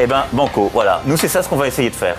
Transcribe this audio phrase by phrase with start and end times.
[0.00, 1.02] Eh ben, banco, voilà.
[1.06, 2.16] Nous, c'est ça ce qu'on va essayer de faire.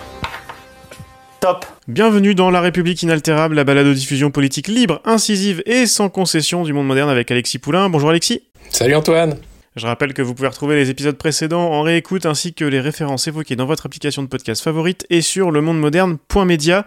[1.41, 6.07] Top Bienvenue dans La République inaltérable, la balade aux diffusion politique libre, incisive et sans
[6.07, 7.89] concession du monde moderne avec Alexis Poulain.
[7.89, 8.43] Bonjour Alexis.
[8.69, 9.35] Salut Antoine.
[9.75, 13.27] Je rappelle que vous pouvez retrouver les épisodes précédents en réécoute ainsi que les références
[13.27, 16.85] évoquées dans votre application de podcast favorite et sur le monde moderne.media.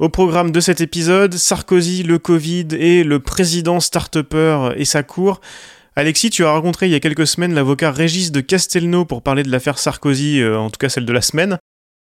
[0.00, 4.18] Au programme de cet épisode, Sarkozy, le Covid et le président start
[4.76, 5.40] et sa cour.
[5.98, 9.42] Alexis, tu as rencontré il y a quelques semaines l'avocat Régis de Castelnau pour parler
[9.42, 11.58] de l'affaire Sarkozy, euh, en tout cas celle de la semaine.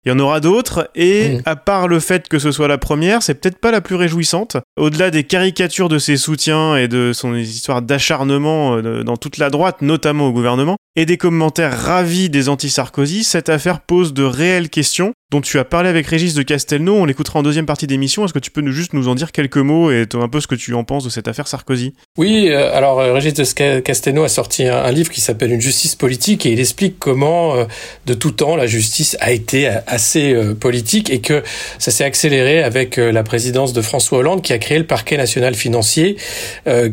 [0.03, 1.41] Il y en aura d'autres, et Mmh.
[1.45, 4.57] à part le fait que ce soit la première, c'est peut-être pas la plus réjouissante.
[4.77, 9.51] Au-delà des caricatures de ses soutiens et de son histoire d'acharnement euh, dans toute la
[9.51, 14.69] droite, notamment au gouvernement, et des commentaires ravis des anti-Sarkozy, cette affaire pose de réelles
[14.69, 18.23] questions dont tu as parlé avec Régis de Castelnau, on l'écoutera en deuxième partie d'émission.
[18.23, 20.45] Est-ce que tu peux nous, juste nous en dire quelques mots et un peu ce
[20.45, 21.95] que tu en penses de cette affaire Sarkozy?
[22.19, 25.95] Oui, euh, alors euh, Régis de Castelnau a sorti un, livre qui s'appelle Une justice
[25.95, 27.65] politique et il explique comment, euh,
[28.05, 31.43] de tout temps, la justice a été euh, assez euh, politique et que
[31.79, 35.17] ça s'est accéléré avec euh, la présidence de François Hollande qui a créé le parquet
[35.17, 36.17] national financier,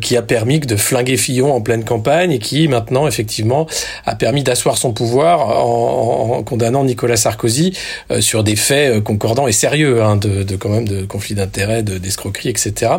[0.01, 3.67] qui a permis de flinguer Fillon en pleine campagne et qui maintenant, effectivement,
[4.07, 7.77] a permis d'asseoir son pouvoir en, en- condamnant Nicolas Sarkozy
[8.11, 11.35] euh, sur des faits euh, concordants et sérieux, hein, de, de quand même de conflits
[11.35, 12.93] d'intérêts, de d'escroquerie, etc.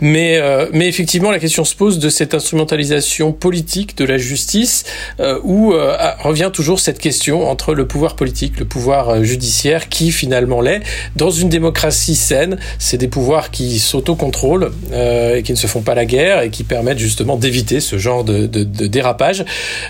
[0.00, 4.84] Mais, euh, mais effectivement, la question se pose de cette instrumentalisation politique de la justice,
[5.20, 9.88] euh, où euh, revient toujours cette question entre le pouvoir politique, le pouvoir euh, judiciaire,
[9.88, 10.80] qui finalement l'est.
[11.16, 15.94] Dans une démocratie saine, c'est des pouvoirs qui s'autocontrôlent et qui ne se font pas
[15.94, 19.44] la guerre et qui permettent justement d'éviter ce genre de, de, de dérapage.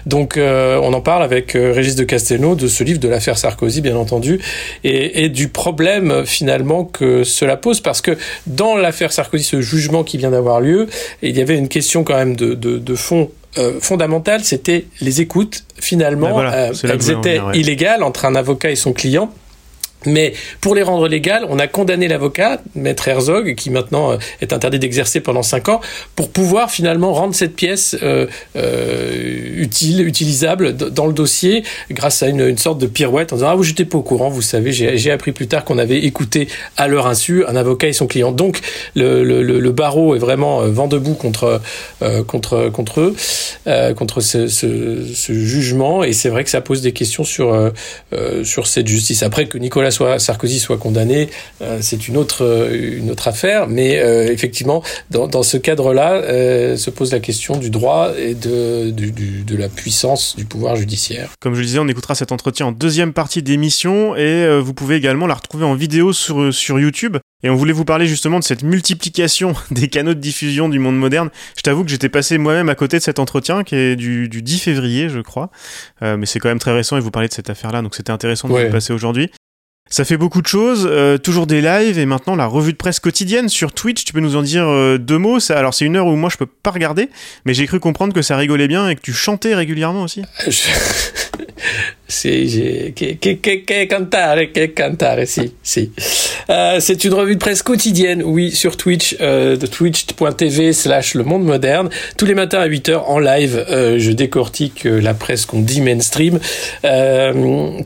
[0.06, 3.38] Donc, euh, on en parle avec euh, Régis de Castelnau de ce livre de l'affaire
[3.38, 4.40] Sarkozy, bien entendu,
[4.84, 8.16] et, et du problème finalement que cela pose, parce que
[8.46, 10.86] dans l'affaire Sarkozy, ce jugement qui vient d'avoir lieu,
[11.22, 15.20] il y avait une question quand même de, de, de fond euh, fondamentale, c'était les
[15.20, 15.64] écoutes.
[15.78, 17.58] Finalement, Ben voilà, euh, elles étaient venir, ouais.
[17.58, 19.30] illégales entre un avocat et son client.
[20.06, 24.52] Mais pour les rendre légales, on a condamné l'avocat, Maître Herzog, qui maintenant euh, est
[24.52, 25.80] interdit d'exercer pendant cinq ans,
[26.16, 28.26] pour pouvoir finalement rendre cette pièce euh,
[28.56, 29.12] euh,
[29.56, 33.62] utile, utilisable dans le dossier, grâce à une, sorte de pirouette en disant ah vous
[33.62, 37.06] j'étais pas au courant, vous savez, j'ai appris plus tard qu'on avait écouté à leur
[37.06, 38.32] insu un avocat et son client.
[38.32, 38.60] Donc
[38.94, 41.60] le, barreau est vraiment euh, vent debout contre
[42.02, 43.16] euh, contre contre eux,
[43.66, 47.72] euh, contre ce, ce, jugement, et c'est vrai que ça pose des questions sur
[48.44, 49.22] sur cette justice.
[49.22, 51.28] Après que Nicolas soit, Sarkozy soit condamné,
[51.60, 56.22] euh, c'est une autre euh, une autre affaire, mais euh, effectivement dans, dans ce cadre-là
[56.76, 60.76] se pose la question du droit et de du, du- de la puissance du pouvoir
[60.76, 61.30] judiciaire.
[61.40, 64.96] Comme je le disais, on écoutera cet entretien en deuxième partie d'émission et vous pouvez
[64.96, 67.16] également la retrouver en vidéo sur, sur YouTube.
[67.44, 70.96] Et on voulait vous parler justement de cette multiplication des canaux de diffusion du monde
[70.96, 71.28] moderne.
[71.56, 74.42] Je t'avoue que j'étais passé moi-même à côté de cet entretien qui est du, du
[74.42, 75.50] 10 février, je crois.
[76.02, 78.12] Euh, mais c'est quand même très récent et vous parlez de cette affaire-là, donc c'était
[78.12, 78.60] intéressant de Ouais.
[78.60, 79.30] vous le passer aujourd'hui.
[79.92, 82.98] Ça fait beaucoup de choses, euh, toujours des lives et maintenant la revue de presse
[82.98, 84.04] quotidienne sur Twitch.
[84.06, 86.30] Tu peux nous en dire euh, deux mots ça, Alors c'est une heure où moi
[86.30, 87.10] je peux pas regarder,
[87.44, 90.22] mais j'ai cru comprendre que ça rigolait bien et que tu chantais régulièrement aussi.
[90.48, 90.50] Je-
[93.88, 95.90] Cantare cantare si si.
[96.50, 101.24] Euh, c'est une revue de presse quotidienne, oui, sur Twitch, euh, de twitch.tv slash le
[101.24, 101.88] monde moderne.
[102.16, 106.38] Tous les matins à 8h en live, euh, je décortique la presse qu'on dit mainstream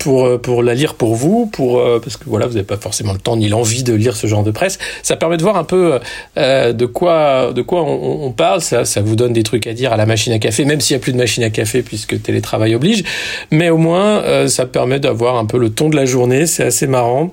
[0.00, 3.19] pour, pour la lire pour vous, pour, parce que voilà, vous n'avez pas forcément le
[3.19, 4.78] temps ni l'envie de lire ce genre de presse.
[5.03, 6.00] Ça permet de voir un peu
[6.37, 8.60] de quoi, de quoi on, on parle.
[8.60, 10.97] Ça, ça vous donne des trucs à dire à la machine à café, même s'il
[10.97, 13.04] n'y a plus de machine à café puisque télétravail oblige.
[13.50, 16.46] Mais au moins, euh, ça permet d'avoir un peu le ton de la journée.
[16.46, 17.32] C'est assez marrant.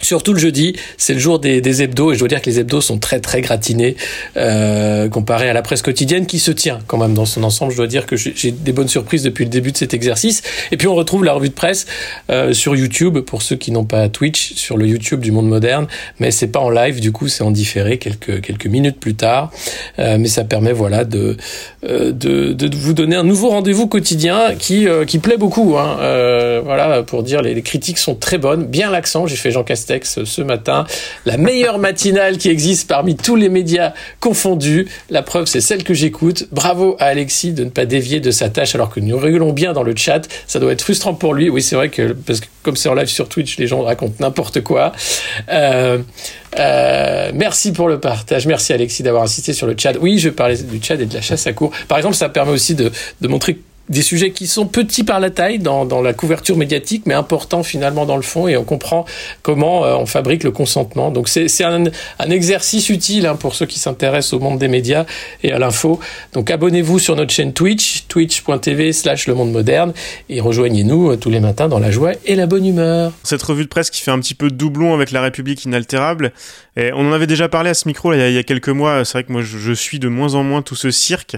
[0.00, 2.60] Surtout le jeudi, c'est le jour des, des hebdos et je dois dire que les
[2.60, 3.96] hebdos sont très très gratinés
[4.36, 7.72] euh, comparé à la presse quotidienne qui se tient quand même dans son ensemble.
[7.72, 10.42] Je dois dire que j'ai des bonnes surprises depuis le début de cet exercice.
[10.70, 11.86] Et puis on retrouve la revue de presse
[12.30, 15.88] euh, sur YouTube pour ceux qui n'ont pas Twitch, sur le YouTube du monde moderne,
[16.20, 19.50] mais c'est pas en live du coup, c'est en différé quelques quelques minutes plus tard.
[19.98, 21.36] Euh, mais ça permet voilà de
[21.84, 25.76] euh, de, de vous donner un nouveau rendez-vous quotidien qui euh, qui plaît beaucoup.
[25.76, 25.98] Hein.
[26.00, 29.26] Euh, voilà pour dire les, les critiques sont très bonnes, bien l'accent.
[29.26, 30.84] J'ai fait Jean Castex Ce matin.
[31.24, 34.86] La meilleure matinale qui existe parmi tous les médias confondus.
[35.10, 36.46] La preuve, c'est celle que j'écoute.
[36.52, 39.72] Bravo à Alexis de ne pas dévier de sa tâche alors que nous régulons bien
[39.72, 40.28] dans le chat.
[40.46, 41.48] Ça doit être frustrant pour lui.
[41.48, 44.16] Oui, c'est vrai que, parce que comme c'est en live sur Twitch, les gens racontent
[44.20, 44.92] n'importe quoi.
[45.50, 45.98] Euh,
[46.58, 48.46] euh, merci pour le partage.
[48.46, 49.94] Merci Alexis d'avoir assisté sur le chat.
[50.00, 51.72] Oui, je parlais du chat et de la chasse à cours.
[51.88, 53.58] Par exemple, ça permet aussi de, de montrer
[53.88, 57.62] des sujets qui sont petits par la taille dans, dans, la couverture médiatique, mais importants
[57.62, 59.04] finalement dans le fond, et on comprend
[59.42, 61.10] comment euh, on fabrique le consentement.
[61.10, 61.84] Donc c'est un,
[62.18, 65.06] un, exercice utile hein, pour ceux qui s'intéressent au monde des médias
[65.42, 66.00] et à l'info.
[66.32, 69.92] Donc abonnez-vous sur notre chaîne Twitch, twitch.tv slash le monde moderne,
[70.28, 73.12] et rejoignez-nous euh, tous les matins dans la joie et la bonne humeur.
[73.24, 76.32] Cette revue de presse qui fait un petit peu doublon avec la République inaltérable,
[76.76, 78.42] et on en avait déjà parlé à ce micro il, y a, il y a
[78.44, 80.90] quelques mois, c'est vrai que moi je, je suis de moins en moins tout ce
[80.90, 81.36] cirque.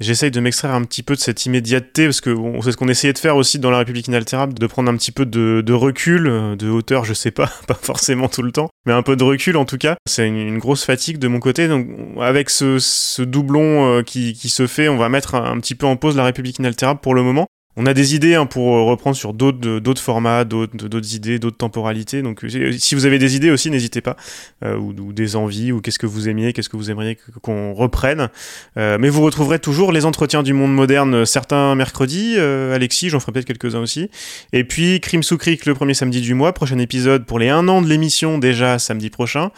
[0.00, 3.12] J'essaye de m'extraire un petit peu de cette immédiateté, parce que c'est ce qu'on essayait
[3.12, 6.24] de faire aussi dans la République inaltérable, de prendre un petit peu de, recul,
[6.58, 9.56] de hauteur, je sais pas, pas forcément tout le temps, mais un peu de recul
[9.56, 9.96] en tout cas.
[10.06, 11.86] C'est une, grosse fatigue de mon côté, donc
[12.20, 16.16] avec ce, doublon euh, qui, se fait, on va mettre un petit peu en pause
[16.16, 17.46] la République inaltérable pour le moment.
[17.76, 22.20] On a des idées hein, pour reprendre sur d'autres d'autres formats, d'autres idées, d'autres temporalités.
[22.20, 22.44] Donc
[22.78, 24.16] si vous avez des idées aussi, n'hésitez pas,
[24.62, 28.28] euh, ou, des envies, ou qu'est-ce que vous aimiez, qu'est-ce que vous aimeriez qu'on reprenne.
[28.76, 32.34] Euh, mais vous retrouverez toujours les entretiens du monde moderne, certains mercredis.
[32.36, 34.10] Euh, Alexis, j'en ferai peut-être quelques-uns aussi.
[34.52, 37.68] Et puis Crime sous Cric le premier samedi du mois, prochain épisode pour les un
[37.68, 39.50] an de l'émission déjà samedi prochain.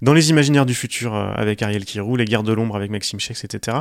[0.00, 3.44] Dans les imaginaires du futur avec Ariel Kirou, les guerres de l'ombre avec Maxime Chex,
[3.44, 3.78] etc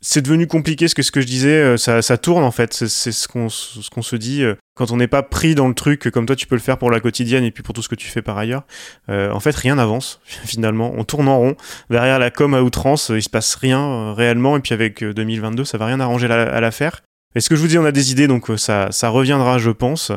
[0.00, 2.72] c'est devenu compliqué ce que ce que je disais euh, ça, ça tourne en fait.
[2.72, 5.74] C'est ce qu'on ce qu'on se dit euh, quand on n'est pas pris dans le
[5.74, 7.88] truc comme toi tu peux le faire pour la quotidienne et puis pour tout ce
[7.88, 8.62] que tu fais par ailleurs
[9.08, 10.92] euh, en fait rien n'avance finalement.
[10.96, 11.56] On tourne en rond.
[11.90, 14.56] Derrière la com à outrance il se passe rien réellement.
[14.56, 17.02] Et puis avec 2022 ça va rien arranger à l'affaire.
[17.34, 19.70] Et ce que je vous dis on a des idées donc ça ça reviendra je
[19.70, 20.12] pense.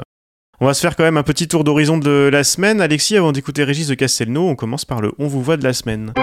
[0.59, 2.81] On va se faire quand même un petit tour d'horizon de la semaine.
[2.81, 5.73] Alexis avant d'écouter Régis de Castelnau on commence par le on vous voit de la
[5.73, 6.13] semaine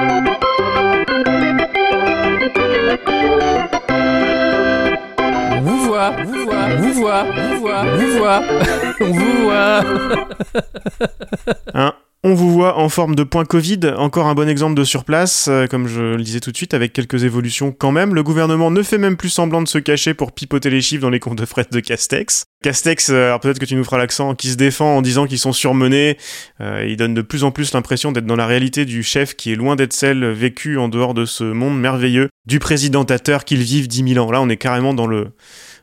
[6.10, 8.42] vous voit, vous voit, vous vous voit,
[9.00, 9.80] on vous voit.
[11.74, 11.94] Hein
[12.24, 15.66] on vous voit en forme de point Covid, encore un bon exemple de surplace, euh,
[15.66, 18.12] comme je le disais tout de suite, avec quelques évolutions quand même.
[18.12, 21.10] Le gouvernement ne fait même plus semblant de se cacher pour pipoter les chiffres dans
[21.10, 22.44] les comptes de frais de Castex.
[22.62, 25.38] Castex, euh, alors peut-être que tu nous feras l'accent, qui se défend en disant qu'ils
[25.38, 26.18] sont surmenés,
[26.60, 29.52] euh, il donne de plus en plus l'impression d'être dans la réalité du chef qui
[29.52, 33.86] est loin d'être celle vécue en dehors de ce monde merveilleux du présidentateur qu'il vive
[33.86, 34.32] 10 000 ans.
[34.32, 35.28] Là, on est carrément dans le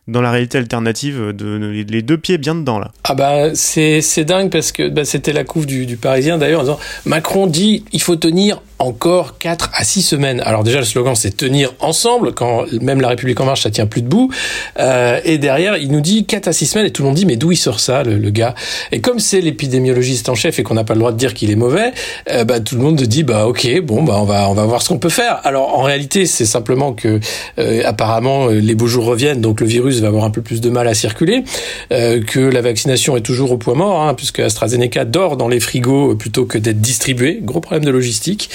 [0.07, 2.91] dans la réalité alternative les deux pieds bien dedans là.
[3.03, 6.61] Ah bah c'est c'est dingue parce que bah, c'était la couve du, du Parisien d'ailleurs
[6.61, 10.41] en disant Macron dit il faut tenir encore 4 à 6 semaines.
[10.41, 12.33] Alors déjà le slogan c'est tenir ensemble.
[12.33, 14.31] Quand même la République en marche ça tient plus debout.
[14.79, 17.25] Euh, et derrière il nous dit 4 à 6 semaines et tout le monde dit
[17.25, 18.55] mais d'où il sort ça le, le gars?
[18.91, 21.51] Et comme c'est l'épidémiologiste en chef et qu'on n'a pas le droit de dire qu'il
[21.51, 21.93] est mauvais
[22.29, 24.81] euh, bah tout le monde dit bah OK bon bah on va on va voir
[24.81, 25.39] ce qu'on peut faire.
[25.43, 27.19] Alors en réalité c'est simplement que
[27.59, 30.69] euh, apparemment les beaux jours reviennent donc le virus va avoir un peu plus de
[30.69, 31.43] mal à circuler
[31.91, 35.59] euh, que la vaccination est toujours au point mort hein, puisque AstraZeneca dort dans les
[35.59, 38.49] frigos plutôt que d'être distribué gros problème de logistique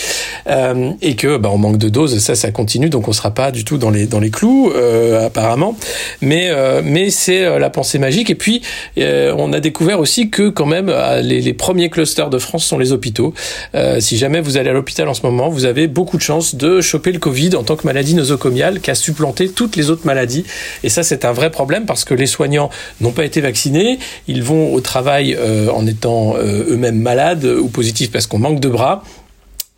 [0.46, 3.50] euh, et que bah, on manque de doses, ça, ça continue, donc on sera pas
[3.50, 5.76] du tout dans les dans les clous euh, apparemment.
[6.20, 8.30] Mais euh, mais c'est euh, la pensée magique.
[8.30, 8.62] Et puis
[8.96, 10.92] on a découvert aussi que quand même
[11.22, 13.34] les, les, premiers clusters de France sont les hôpitaux.
[13.98, 16.80] si jamais vous allez à l'hôpital en ce moment, vous avez beaucoup de chances de
[16.80, 20.44] choper le Covid en tant que maladie nosocomiale qui a supplanté toutes les autres maladies.
[20.82, 22.70] Et ça, c'est un vrai problème parce que les soignants
[23.00, 23.98] n'ont pas été vaccinés,
[24.28, 25.36] ils vont au travail
[25.72, 29.02] en étant eux-mêmes malades ou positifs parce qu'on manque de bras.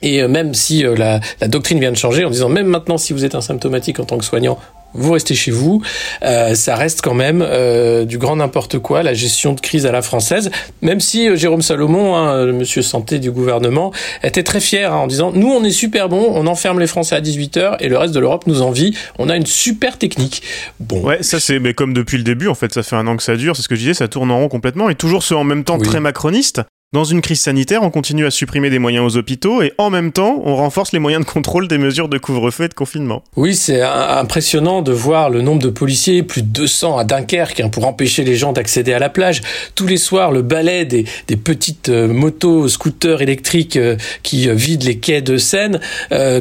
[0.03, 3.25] Et même si la, la, doctrine vient de changer en disant même maintenant si vous
[3.25, 4.59] êtes asymptomatique en tant que soignant,
[4.95, 5.83] vous restez chez vous,
[6.23, 9.93] euh, ça reste quand même euh, du grand n'importe quoi, la gestion de crise à
[9.93, 10.51] la française,
[10.83, 13.93] même si euh, Jérôme Salomon, hein, le monsieur santé du gouvernement,
[14.23, 17.15] était très fier hein, en disant, nous on est super bon, on enferme les Français
[17.15, 20.43] à 18h et le reste de l'Europe nous envie, on a une super technique.
[20.81, 21.01] Bon.
[21.03, 23.23] Ouais, ça c'est mais comme depuis le début, en fait, ça fait un an que
[23.23, 25.35] ça dure, c'est ce que je disais, ça tourne en rond complètement, et toujours ce
[25.35, 25.87] en même temps oui.
[25.87, 29.73] très macroniste, dans une crise sanitaire, on continue à supprimer des moyens aux hôpitaux et
[29.79, 32.75] en même temps, on renforce les moyens de contrôle des mesures de couvre-feu et de
[32.75, 33.23] confinement.
[33.37, 37.69] Oui, c'est impressionnant de voir le nombre de policiers, plus de 200 à Dunkerque, hein,
[37.71, 39.41] pour empêcher les gens d'accéder à la plage.
[39.75, 41.07] Tous les soirs, le balai des,
[41.37, 45.81] petites euh, motos, scooters électriques euh, qui euh, vident les quais de Seine.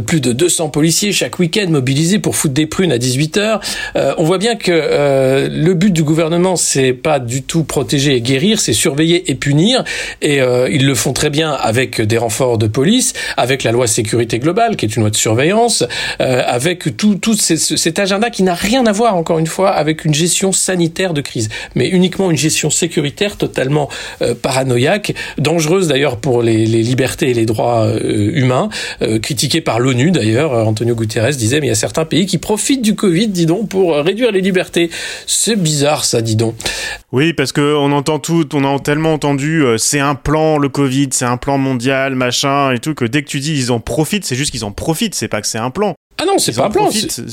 [0.05, 3.61] Plus de 200 policiers chaque week-end mobilisés pour foutre des prunes à 18h.
[3.95, 8.21] Euh, on voit bien que le but du gouvernement, c'est pas du tout protéger et
[8.21, 9.83] guérir, c'est surveiller et punir.
[10.41, 13.87] Et euh, ils le font très bien avec des renforts de police, avec la loi
[13.87, 15.83] sécurité globale, qui est une loi de surveillance,
[16.19, 20.05] euh, avec tout, tout cet agenda qui n'a rien à voir, encore une fois, avec
[20.05, 23.89] une gestion sanitaire de crise, mais uniquement une gestion sécuritaire totalement
[24.21, 28.69] euh, paranoïaque, dangereuse d'ailleurs pour les, les, libertés et les droits euh, humains,
[29.21, 30.53] critiquée par l'ONU d'ailleurs.
[30.53, 33.69] Antonio Guterres disait, mais il y a certains pays qui profitent du Covid, dis donc,
[33.69, 34.89] pour réduire les libertés.
[35.27, 36.55] C'est bizarre ça, dis donc.
[37.11, 41.09] Oui, parce que on entend tout, on a tellement entendu, c'est un plan le Covid,
[41.11, 44.25] c'est un plan mondial, machin et tout, que dès que tu dis ils en profitent,
[44.25, 45.95] c'est juste qu'ils en profitent, c'est pas que c'est un plan.
[46.21, 46.87] Ah non, c'est pas un plan.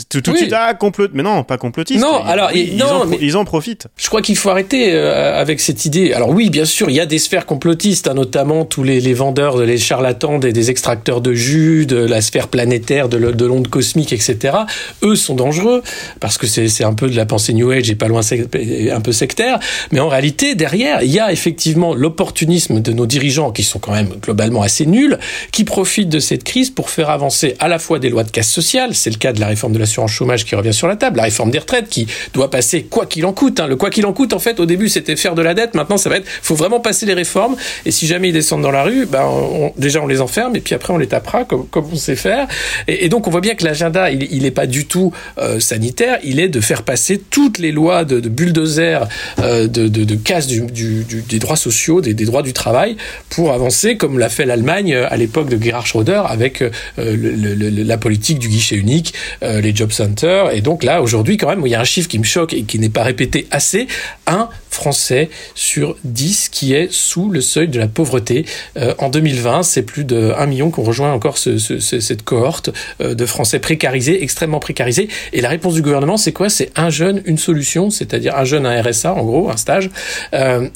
[0.09, 1.09] Tout, tout de suite, ah, complot.
[1.13, 2.01] Mais non, pas complotiste.
[2.01, 3.87] Non, alors, ils, non, en, mais ils en profitent.
[3.99, 6.15] Je crois qu'il faut arrêter euh, avec cette idée.
[6.15, 9.13] Alors oui, bien sûr, il y a des sphères complotistes, hein, notamment tous les, les,
[9.13, 13.69] vendeurs, les charlatans des, des, extracteurs de jus, de la sphère planétaire, de, de l'onde
[13.69, 14.57] cosmique, etc.
[15.03, 15.83] Eux sont dangereux
[16.19, 19.13] parce que c'est un peu de la pensée New Age et pas loin un peu
[19.13, 19.59] sectaire.
[19.93, 23.93] Mais en réalité, derrière, il y a effectivement l'opportunisme de nos dirigeants qui sont quand
[23.93, 25.19] même globalement assez nuls,
[25.53, 28.51] qui profitent de cette crise pour faire avancer à la fois des lois de casse
[28.51, 31.17] sociale, c'est le cas de la réforme de l'assurance chômage qui revient sur la table,
[31.17, 33.61] la réforme des retraites qui doit passer quoi qu'il en coûte.
[33.61, 33.67] Hein.
[33.67, 35.75] Le quoi qu'il en coûte, en fait, au début, c'était faire de la dette.
[35.75, 37.57] Maintenant, ça va être, faut vraiment passer les réformes.
[37.85, 40.75] Et si jamais ils descendent dans la rue, ben, déjà, on les enferme et puis
[40.75, 42.47] après, on les tapera comme, on sait faire.
[42.87, 46.19] Et, donc, on voit bien que l'agenda, il, n'est pas du tout euh, sanitaire.
[46.23, 49.09] Il est de faire passer toutes les lois de, bulldozer,
[49.41, 52.97] euh, de, casse des droits sociaux, des, des, droits du travail,
[53.31, 56.63] pour avancer comme l'a fait l'Allemagne euh, à l'époque de Gerhard Schröder avec
[56.97, 60.53] la politique du guichet unique euh, les job centers.
[60.53, 62.63] Et donc là, aujourd'hui, quand même, il y a un chiffre qui me choque et
[62.63, 63.87] qui n'est pas répété assez.
[64.27, 64.49] Un
[64.79, 68.47] Français sur 10 qui est sous le seuil de la pauvreté.
[68.77, 72.71] Euh, en 2020, c'est plus de 1 million qu'on rejoint encore ce, ce, cette cohorte
[73.01, 75.09] euh, de Français précarisés, extrêmement précarisés.
[75.33, 76.49] Et la réponse du gouvernement, c'est quoi?
[76.49, 79.91] C'est un jeune, une solution, c'est-à-dire un jeune, un RSA, en gros, un stage.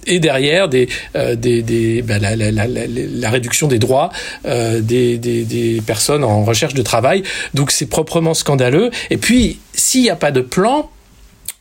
[0.07, 4.11] et derrière, des, bah, la, réduction des droits
[4.45, 7.23] des, des, des personnes en recherche de travail.
[7.55, 8.91] Donc c'est proprement scandaleux.
[9.11, 10.91] Et puis, s'il n'y a pas de plan,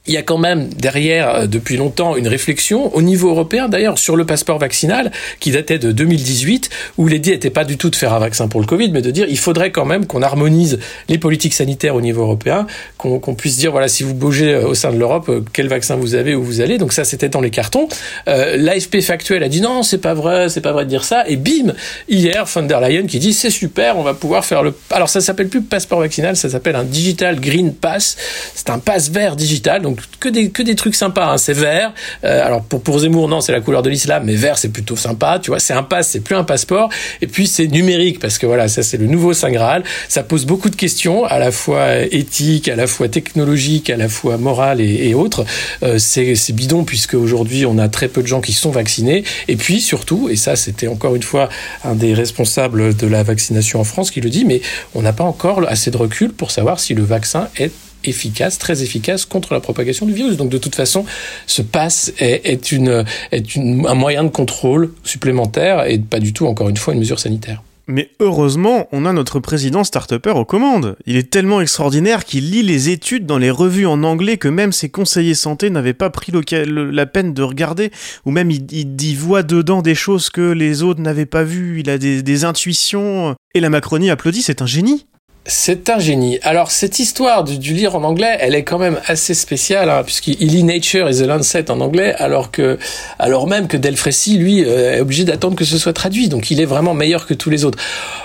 [0.08, 3.98] il y a quand même derrière, euh, depuis longtemps, une réflexion au niveau européen, d'ailleurs,
[3.98, 7.96] sur le passeport vaccinal, qui datait de 2018, où l'idée n'était pas du tout de
[7.96, 10.80] faire un vaccin pour le Covid, mais de dire il faudrait quand même qu'on harmonise
[11.08, 12.66] les politiques sanitaires au niveau européen,
[12.98, 15.96] qu'on puisse dire, voilà, si vous bougez euh, au sein de l'Europe, euh, quel vaccin
[15.96, 16.78] vous avez, où vous allez.
[16.78, 17.88] Donc ça, c'était dans les cartons.
[18.28, 21.28] Euh, L'AFP factuel a dit non, c'est pas vrai, c'est pas vrai de dire ça.
[21.28, 21.74] Et bim,
[22.10, 24.74] hier, von der Leyen qui dit c'est super, on va pouvoir faire le...
[24.90, 28.18] Alors ça s'appelle plus passeport vaccinal, ça s'appelle un Digital Green Pass.
[28.56, 29.86] C'est un passe vert digital.
[30.20, 31.34] Que des, que des trucs sympas.
[31.34, 31.38] Hein.
[31.38, 31.94] C'est vert.
[32.24, 35.40] Euh, alors pour, Zemmour, non, c'est la couleur de l'islam, mais vert, c'est plutôt sympa.
[35.40, 36.90] Tu vois, c'est un pass, c'est plus un passeport.
[37.22, 39.84] Et puis c'est numérique parce que voilà, ça c'est le nouveau Saint Graal.
[40.08, 44.10] Ça pose beaucoup de questions, à la fois éthiques, à la fois technologiques, à la
[44.10, 45.46] fois morales et, et autres.
[45.84, 49.24] Euh, c'est bidon puisque aujourd'hui on a très peu de gens qui sont vaccinés.
[49.48, 51.50] Et puis surtout, et ça c'était encore une fois
[51.84, 54.62] un des responsables de la vaccination en France qui le dit, mais
[54.96, 57.72] on n'a pas encore assez de recul pour savoir si le vaccin est
[58.04, 60.38] efficace, très efficace contre la propagation du virus.
[60.38, 61.06] Donc de toute façon,
[61.48, 66.70] ce pass est, une, est un moyen de contrôle supplémentaire et pas du tout, encore
[66.70, 67.62] une fois, une mesure sanitaire.
[67.88, 70.96] Mais heureusement, on a notre président start aux commandes.
[71.06, 74.72] Il est tellement extraordinaire qu'il lit les études dans les revues en anglais que même
[74.72, 77.92] ses conseillers santé n'avaient pas pris la peine de regarder,
[78.26, 81.90] ou même il, il, voit dedans des choses que les autres n'avaient pas vues, il
[81.90, 83.36] a des, des intuitions.
[83.54, 85.06] Et la Macronie applaudit, c'est un génie.
[85.48, 86.38] C'est un génie.
[86.44, 90.04] Alors cette histoire du, du, lire en anglais, elle est quand même assez spéciale hein,
[90.04, 92.78] puisqu'il lit Nature is the Lancet en anglais, alors que,
[93.18, 96.30] alors même que Delfrécy lui euh, est obligé d'attendre que ce soit traduit.
[96.30, 97.80] Donc il est vraiment meilleur que tous les autres.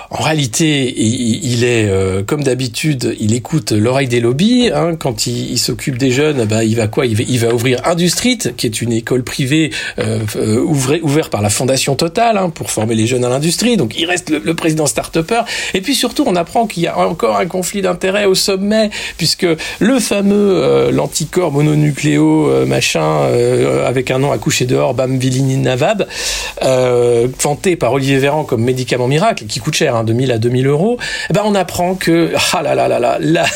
[0.09, 4.69] En réalité, il, est euh, comme d'habitude, il écoute l'oreille des lobbies.
[4.73, 7.05] Hein, quand il, s'occupe des jeunes, bah, il va quoi?
[7.05, 10.63] Il va, ouvrir Industrie, qui est une école privée euh, euh
[11.01, 13.77] ouverte par la Fondation Total hein, pour former les jeunes à l'industrie.
[13.77, 15.41] Donc il reste le, président start-upper.
[15.73, 19.47] Et puis surtout, on apprend qu'il y a encore un conflit d'intérêts au sommet, puisque
[19.79, 26.07] le fameux euh, l'anticorps mononucléo euh, machin euh, avec un nom à coucher dehors, Bamvilinavab,
[27.39, 30.97] vanté par Olivier Véran comme médicament miracle, qui coûte cher, hein, 2000 à 2000 euros,
[31.29, 33.51] eh ben on apprend que ah là là là là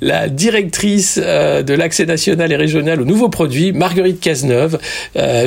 [0.00, 4.78] la, directrice de l'accès national et régional aux nouveaux produits, Marguerite Cazeneuve,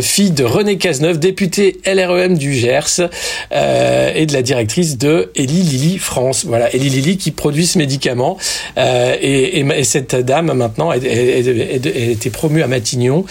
[0.01, 3.09] fille de René Cazeneuve, députée LREM du Gers,
[3.51, 6.45] et de la directrice de Eli Lilly France.
[6.45, 8.37] Voilà, Eli qui produit ce médicament.
[8.77, 13.25] Euh, et, et, cette dame, maintenant, elle, était promue à Matignon.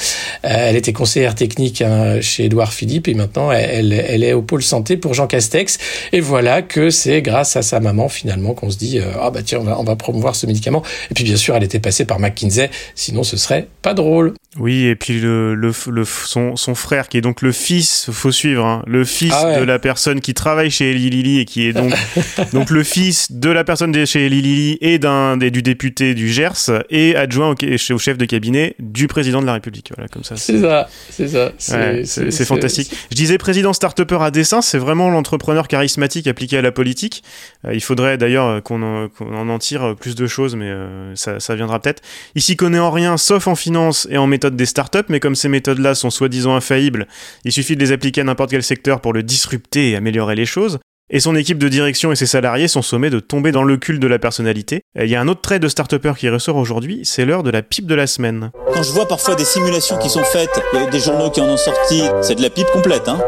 [0.44, 4.42] Euh, elle était conseillère technique hein, chez Édouard Philippe et maintenant, elle, elle, est au
[4.42, 5.78] pôle santé pour Jean Castex.
[6.12, 9.42] Et voilà que c'est grâce à sa maman, finalement, qu'on se dit, euh, ah bah
[9.42, 10.82] tiens, on va, on va promouvoir ce médicament.
[11.10, 14.34] Et puis, bien sûr, elle était passée par McKinsey, sinon ce serait pas drôle.
[14.58, 18.32] Oui, et puis le, le, le- son, son frère, qui est donc le fils, faut
[18.32, 19.60] suivre, hein, le fils Ah ouais.
[19.60, 21.92] de la personne qui travaille chez Eli Lilly et qui est donc,
[22.52, 26.14] donc le fils de la personne de chez Eli Lilly et d'un des, du député
[26.14, 27.54] du Gers et adjoint au,
[27.94, 29.92] au chef de cabinet du président de la République.
[29.94, 30.34] Voilà, comme ça.
[30.36, 31.52] C'est ça, c'est ça.
[31.60, 32.90] C'est fantastique.
[33.12, 37.22] Je disais président start-upper à dessin, c'est vraiment l'entrepreneur charismatique appliqué à la politique.
[37.66, 40.56] Euh, il faudrait d'ailleurs euh, qu'on en, qu'on en en tire euh, plus de choses,
[40.56, 42.02] mais euh, ça, ça viendra peut-être.
[42.34, 45.48] Il s'y connaît en rien, sauf en finance et en des startups, mais comme ces
[45.48, 47.06] méthodes-là sont soi-disant infaillibles,
[47.44, 50.46] il suffit de les appliquer à n'importe quel secteur pour le disrupter et améliorer les
[50.46, 50.78] choses.
[51.12, 54.00] Et son équipe de direction et ses salariés sont sommés de tomber dans le culte
[54.00, 54.82] de la personnalité.
[54.96, 57.50] Euh, Il y a un autre trait de start-upper qui ressort aujourd'hui, c'est l'heure de
[57.50, 58.52] la pipe de la semaine.
[58.72, 61.40] Quand je vois parfois des simulations qui sont faites, il y a des journaux qui
[61.40, 63.20] en ont sorti, c'est de la pipe complète, hein.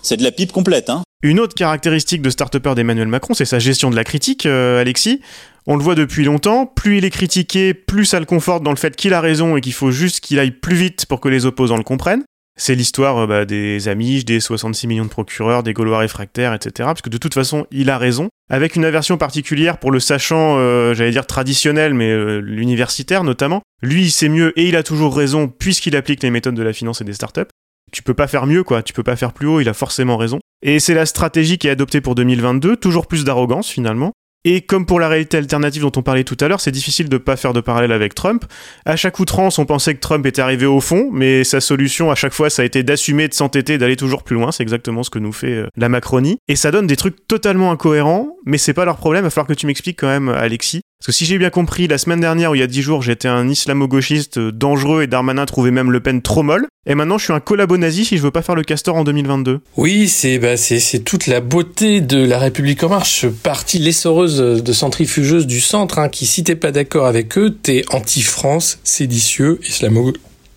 [0.00, 1.02] C'est de la pipe complète, hein.
[1.24, 5.20] Une autre caractéristique de start-upper d'Emmanuel Macron, c'est sa gestion de la critique, euh, Alexis.
[5.66, 8.76] On le voit depuis longtemps, plus il est critiqué, plus ça le conforte dans le
[8.76, 11.46] fait qu'il a raison et qu'il faut juste qu'il aille plus vite pour que les
[11.46, 12.22] opposants le comprennent.
[12.56, 16.72] C'est l'histoire euh, bah, des Amish, des 66 millions de procureurs, des Gaulois réfractaires, etc.
[16.86, 18.28] Parce que de toute façon, il a raison.
[18.50, 23.62] Avec une aversion particulière pour le sachant, euh, j'allais dire traditionnel, mais euh, l'universitaire notamment.
[23.82, 26.72] Lui, il sait mieux et il a toujours raison puisqu'il applique les méthodes de la
[26.72, 27.48] finance et des startups.
[27.92, 28.82] Tu peux pas faire mieux, quoi.
[28.82, 30.38] Tu peux pas faire plus haut, il a forcément raison.
[30.62, 34.12] Et c'est la stratégie qui est adoptée pour 2022, toujours plus d'arrogance finalement.
[34.44, 37.16] Et comme pour la réalité alternative dont on parlait tout à l'heure, c'est difficile de
[37.16, 38.44] pas faire de parallèle avec Trump.
[38.84, 42.14] À chaque outrance, on pensait que Trump était arrivé au fond, mais sa solution à
[42.14, 44.52] chaque fois, ça a été d'assumer, de s'entêter, d'aller toujours plus loin.
[44.52, 46.36] C'est exactement ce que nous fait euh, la Macronie.
[46.46, 49.24] Et ça donne des trucs totalement incohérents, mais c'est pas leur problème.
[49.24, 50.82] Va falloir que tu m'expliques quand même, Alexis.
[50.98, 53.02] Parce que si j'ai bien compris, la semaine dernière, ou il y a 10 jours,
[53.02, 56.66] j'étais un islamo-gauchiste euh, dangereux et Darmanin trouvait même Le Pen trop molle.
[56.86, 59.04] Et maintenant, je suis un collabo nazi si je veux pas faire le castor en
[59.04, 59.60] 2022.
[59.76, 64.38] Oui, c'est bah, c'est toute la beauté de la République en marche, ce parti l'essoreuse
[64.38, 69.60] de centrifugeuse du centre, hein, qui si t'es pas d'accord avec eux, t'es anti-France, séditieux,
[69.68, 70.12] islamo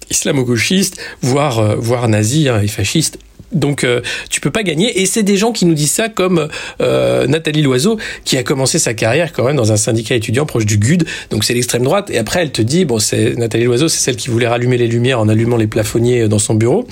[0.09, 3.19] islamo-gauchiste, voire euh, voire nazi hein, et fasciste.
[3.51, 5.01] Donc euh, tu peux pas gagner.
[5.01, 6.49] Et c'est des gens qui nous disent ça comme
[6.81, 10.65] euh, Nathalie Loiseau qui a commencé sa carrière quand même dans un syndicat étudiant proche
[10.65, 11.05] du GUD.
[11.29, 12.09] Donc c'est l'extrême droite.
[12.09, 14.87] Et après elle te dit bon c'est Nathalie Loiseau c'est celle qui voulait rallumer les
[14.87, 16.87] lumières en allumant les plafonniers dans son bureau.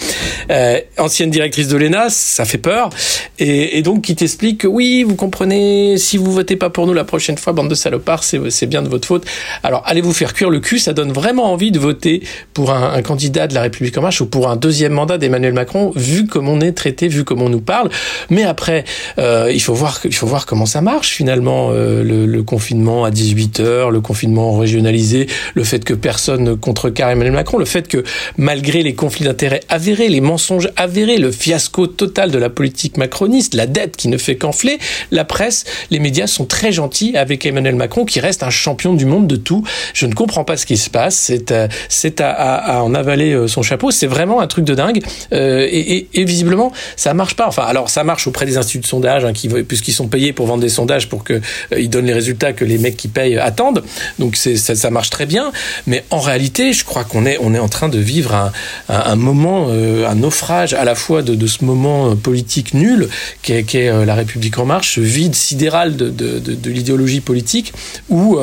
[0.49, 2.89] Euh, ancienne directrice de l'ENA ça fait peur.
[3.37, 7.03] Et, donc qui t'explique que oui vous comprenez si vous votez pas pour nous la
[7.03, 9.25] prochaine fois bande de salopards c'est c'est bien de votre faute.
[9.63, 10.79] Alors allez vous faire cuire le cul.
[10.79, 14.21] Ça donne vraiment envie de voter pour un, un candidat de la République en marche
[14.21, 17.49] ou pour un deuxième mandat d'Emmanuel Macron vu comme on est traité, vu comme on
[17.49, 17.89] nous parle.
[18.29, 18.85] Mais après,
[19.17, 23.11] euh, il faut voir, il faut voir comment ça marche finalement euh, le, confinement à
[23.11, 27.87] 18 heures, le confinement régionalisé, le fait que personne ne contrecarre Emmanuel Macron, le fait
[27.87, 28.03] que
[28.37, 33.55] malgré les conflits d'intérêts avérés, les mensonges avérés, le fiasco total de la politique macroniste,
[33.55, 34.77] la dette qui ne fait qu'enfler,
[35.11, 39.05] la presse, les médias sont très gentils avec Emmanuel Macron qui reste un champion du
[39.05, 39.63] monde de tout.
[39.93, 41.15] Je ne comprends pas ce qui se passe.
[41.15, 43.91] C'est à, c'est à, en avaler euh, son chapeau.
[43.91, 45.03] C'est vraiment un truc de dingue.
[45.33, 47.47] Euh, et visiblement ça marche pas.
[47.47, 50.45] Enfin, alors ça marche auprès des instituts de sondage, hein, qui, puisqu'ils sont payés pour
[50.47, 51.41] vendre des sondages pour que
[51.73, 53.83] euh, donnent les résultats que les mecs qui payent attendent.
[54.19, 55.51] Donc ça, marche très bien.
[55.87, 58.51] Mais en réalité, je crois qu'on est est en train de vivre
[58.89, 63.09] un, moment, euh, un naufrage à la fois de, ce moment euh, politique nul
[63.41, 67.73] qu'est, euh, la République en marche, vide sidéral de, l'idéologie politique,
[68.09, 68.37] où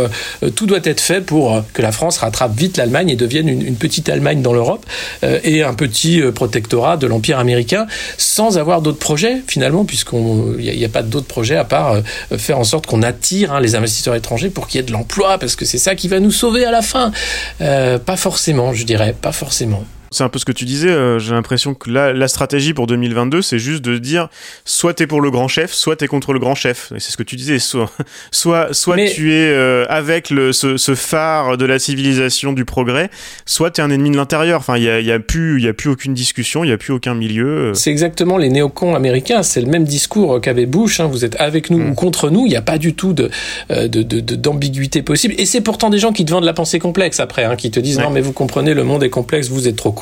[0.55, 3.76] tout doit être fait pour que la France rattrape vite l'Allemagne et devienne une, une
[3.76, 4.87] petite Allemagne dans l'Europe
[5.22, 7.81] et un petit protectorat de l'empire américain
[8.16, 11.92] sans avoir d'autres projets finalement, puisqu'on il n'y a, a, pas d'autres projets à part
[11.92, 12.02] euh,
[12.38, 15.38] faire en sorte qu'on attire hein, les investisseurs étrangers pour qu'il y ait de l'emploi,
[15.38, 17.12] parce que c'est ça qui va nous sauver à la fin.
[17.60, 19.84] Euh, pas forcément, je dirais, pas forcément.
[20.12, 20.90] C'est un peu ce que tu disais.
[20.90, 24.29] Euh, J'ai l'impression que la, la, stratégie pour 2022, c'est juste de dire
[24.64, 26.92] soit t'es pour le grand chef, soit t'es contre le grand chef.
[26.98, 27.59] C'est ce que tu disais.
[27.59, 27.90] Soit,
[28.31, 29.11] soit, soit Mais...
[29.11, 33.11] tu es euh, avec le, ce, ce, phare de la civilisation du progrès,
[33.46, 34.61] soit t'es un ennemi de l'intérieur.
[34.61, 36.79] Enfin, il y a, y a plus, y a plus aucune discussion, il y a
[36.79, 37.72] plus aucun milieu.
[37.75, 39.42] C'est exactement les néocons américains.
[39.42, 41.01] C'est le même discours qu'avait Bush.
[41.01, 41.07] Hein.
[41.07, 41.90] Vous êtes avec nous mmh.
[41.90, 42.46] ou contre nous.
[42.46, 43.31] Il n'y a pas du tout de,
[43.70, 45.35] de, de, d'ambiguïté possible.
[45.38, 47.81] Et c'est pourtant des gens qui te vendent la pensée complexe après, hein, qui te
[47.81, 48.05] disent ouais.
[48.05, 49.92] non mais vous comprenez, le monde est complexe, vous êtes trop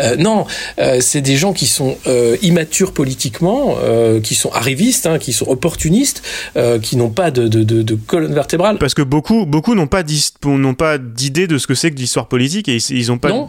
[0.00, 0.46] euh, non,
[0.78, 3.76] euh, c'est des gens qui sont euh, immatures politiquement,
[4.22, 6.22] qui sont arrivistes, hein, qui sont opportunistes,
[6.82, 8.78] qui n'ont pas de, de, de, de, colonne vertébrale.
[8.78, 10.02] Parce que beaucoup, beaucoup n'ont pas
[10.44, 13.48] n'ont pas d'idée de ce que c'est que l'histoire politique et ils, ont pas.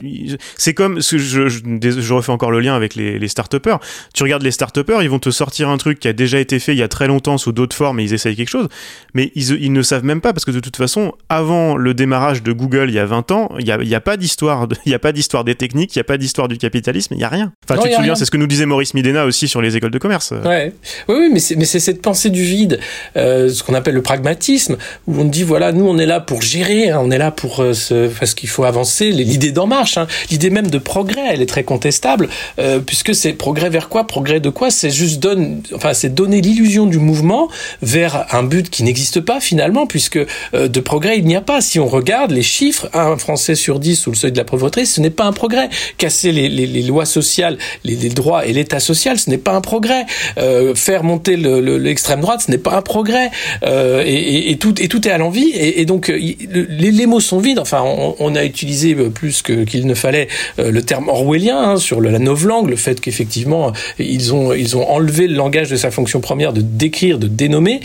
[0.58, 3.80] C'est comme je, je, je, refais encore le lien avec les, les start-upers.
[4.14, 6.74] Tu regardes les start-upers, ils vont te sortir un truc qui a déjà été fait
[6.74, 8.68] il y a très longtemps sous d'autres formes et ils essayent quelque chose,
[9.14, 12.44] mais ils, ils ne savent même pas parce que de toute façon, avant le démarrage
[12.44, 14.96] de Google il y a 20 ans, il n'y a, a, pas d'histoire, il n'y
[14.96, 17.24] a pas d'histoire des techniques technique, il n'y a pas d'histoire du capitalisme, il n'y
[17.24, 17.54] a rien.
[17.64, 19.76] Enfin, Non, tu te souviens, c'est ce que nous disait Maurice Midena aussi sur les
[19.78, 20.32] écoles de commerce.
[20.32, 20.74] Ouais.
[21.08, 22.80] Oui, oui, mais c'est, cette pensée du vide,
[23.16, 26.42] euh, ce qu'on appelle le pragmatisme, où on dit voilà, nous on est là pour
[26.42, 29.12] gérer, hein, on est là pour euh, se, parce qu'il faut avancer.
[29.12, 33.34] L'idée d'en marche, hein, l'idée même de progrès, elle est très contestable, euh, puisque c'est
[33.34, 34.72] progrès vers quoi, progrès de quoi?
[34.72, 37.50] C'est juste donne, enfin c'est donner l'illusion du mouvement
[37.82, 40.18] vers un but qui n'existe pas finalement, puisque
[40.54, 41.62] euh, de progrès il n'y a pas.
[41.62, 44.86] Si on regarde les chiffres, un Français sur dix sous le seuil de la pauvreté,
[44.86, 45.69] ce n'est pas un progrès.
[45.98, 50.06] Casser les, lois sociales, les, droits et l'État social, ce n'est pas un progrès.
[50.38, 53.32] Euh, faire monter le- le- l'extrême droite, ce n'est pas un progrès.
[53.64, 55.52] Euh, et, tout, et tout est à l'envie.
[55.56, 57.60] Et, donc, euh, les, mots sont vides.
[57.60, 60.28] Enfin, on, a utilisé plus qu'il ne fallait
[60.58, 65.28] le terme orwellien hein, sur la novlangue, le fait qu'effectivement, ils ont, ils ont enlevé
[65.28, 67.80] le langage de sa fonction première de décrire, de dénommer.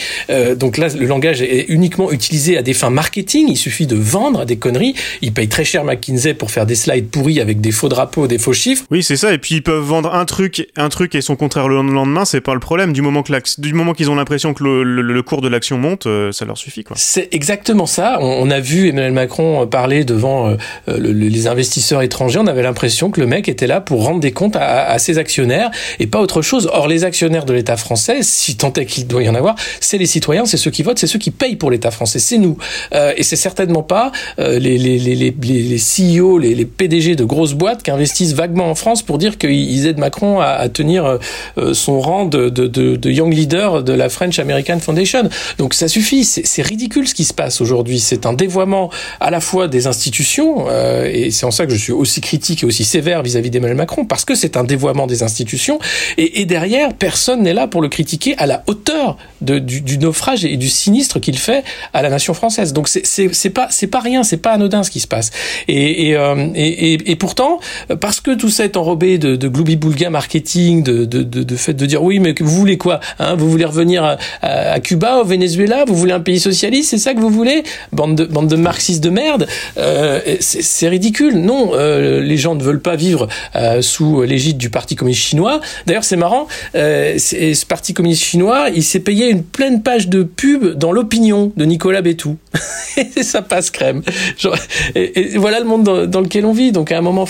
[0.57, 3.47] Donc là, le langage est uniquement utilisé à des fins marketing.
[3.49, 4.95] Il suffit de vendre des conneries.
[5.23, 8.39] Ils payent très cher McKinsey pour faire des slides pourris avec des faux drapeaux, des
[8.39, 8.85] faux chiffres.
[8.91, 9.33] Oui, c'est ça.
[9.33, 12.41] Et puis ils peuvent vendre un truc, un truc et son contraire le lendemain, c'est
[12.41, 12.93] pas le problème.
[12.93, 15.77] Du moment que du moment qu'ils ont l'impression que le, le- le cours de l'action
[15.79, 16.97] monte, euh, ça leur suffit quoi.
[16.99, 18.19] C'est exactement ça.
[18.21, 20.57] On, on a vu Emmanuel Macron euh, parler devant euh,
[20.87, 22.39] le- le- les investisseurs étrangers.
[22.39, 25.19] On avait l'impression que le mec était là pour rendre des comptes à, à ses
[25.19, 26.69] actionnaires et pas autre chose.
[26.73, 29.99] Or, les actionnaires de l'État français, si tant est qu'il doit y en avoir, c'est
[29.99, 32.57] les citoyens, c'est ceux qui votent, c'est ceux qui payent pour l'État français, c'est nous.
[32.95, 35.79] Euh, et c'est certainement pas euh, les, les, les, les, les les
[36.21, 39.53] CEO, les, les PDG de grosses boîtes qui investissent vaguement en France pour dire qu'ils
[39.53, 41.19] ils aident Macron à, tenir euh,
[41.59, 45.29] euh, son rang de, young leader de la French American Foundation.
[45.59, 48.01] Donc ça suffit, c'est ridicule ce qui se passe aujourd'hui.
[48.01, 51.79] C'est un dévoiement à la fois des institutions, euh, et c'est en ça que je
[51.79, 55.23] suis aussi critique et aussi sévère vis-à-vis d'Emmanuel Macron, parce que c'est un dévoiement des
[55.23, 55.79] institutions,
[56.19, 60.69] et, derrière, personne n'est là pour le critiquer à la hauteur du, naufrage et du
[60.69, 62.73] sinistre qu'il fait à la nation française.
[62.73, 65.31] Donc c'est- pas pas rien, c'est pas anodin ce qui se passe.
[65.69, 71.23] Et, et pourtant, parce que tout ça est enrobé de, de gloubi-boulga marketing, de, de,
[71.23, 74.17] de, de fait de dire oui, mais vous voulez quoi hein Vous voulez revenir à,
[74.43, 77.63] à, Cuba, au Venezuela Vous voulez un pays socialiste C'est ça que vous voulez?
[77.93, 81.37] Bande de, bande de marxistes de merde euh, C'est ridicule.
[81.37, 85.61] Non, euh, les gens ne veulent pas vivre euh, sous l'égide du Parti communiste chinois.
[85.87, 90.23] D'ailleurs, c'est marrant, euh, ce Parti communiste chinois, il s'est payé une pleine page de
[90.23, 92.37] pub dans l'opinion de Nicolas Bétou.
[93.17, 94.03] et ça passe crème.
[94.39, 94.57] Genre,
[94.95, 96.73] et, et voilà le monde dans, dans lequel on vit.
[96.73, 97.27] Donc à un moment,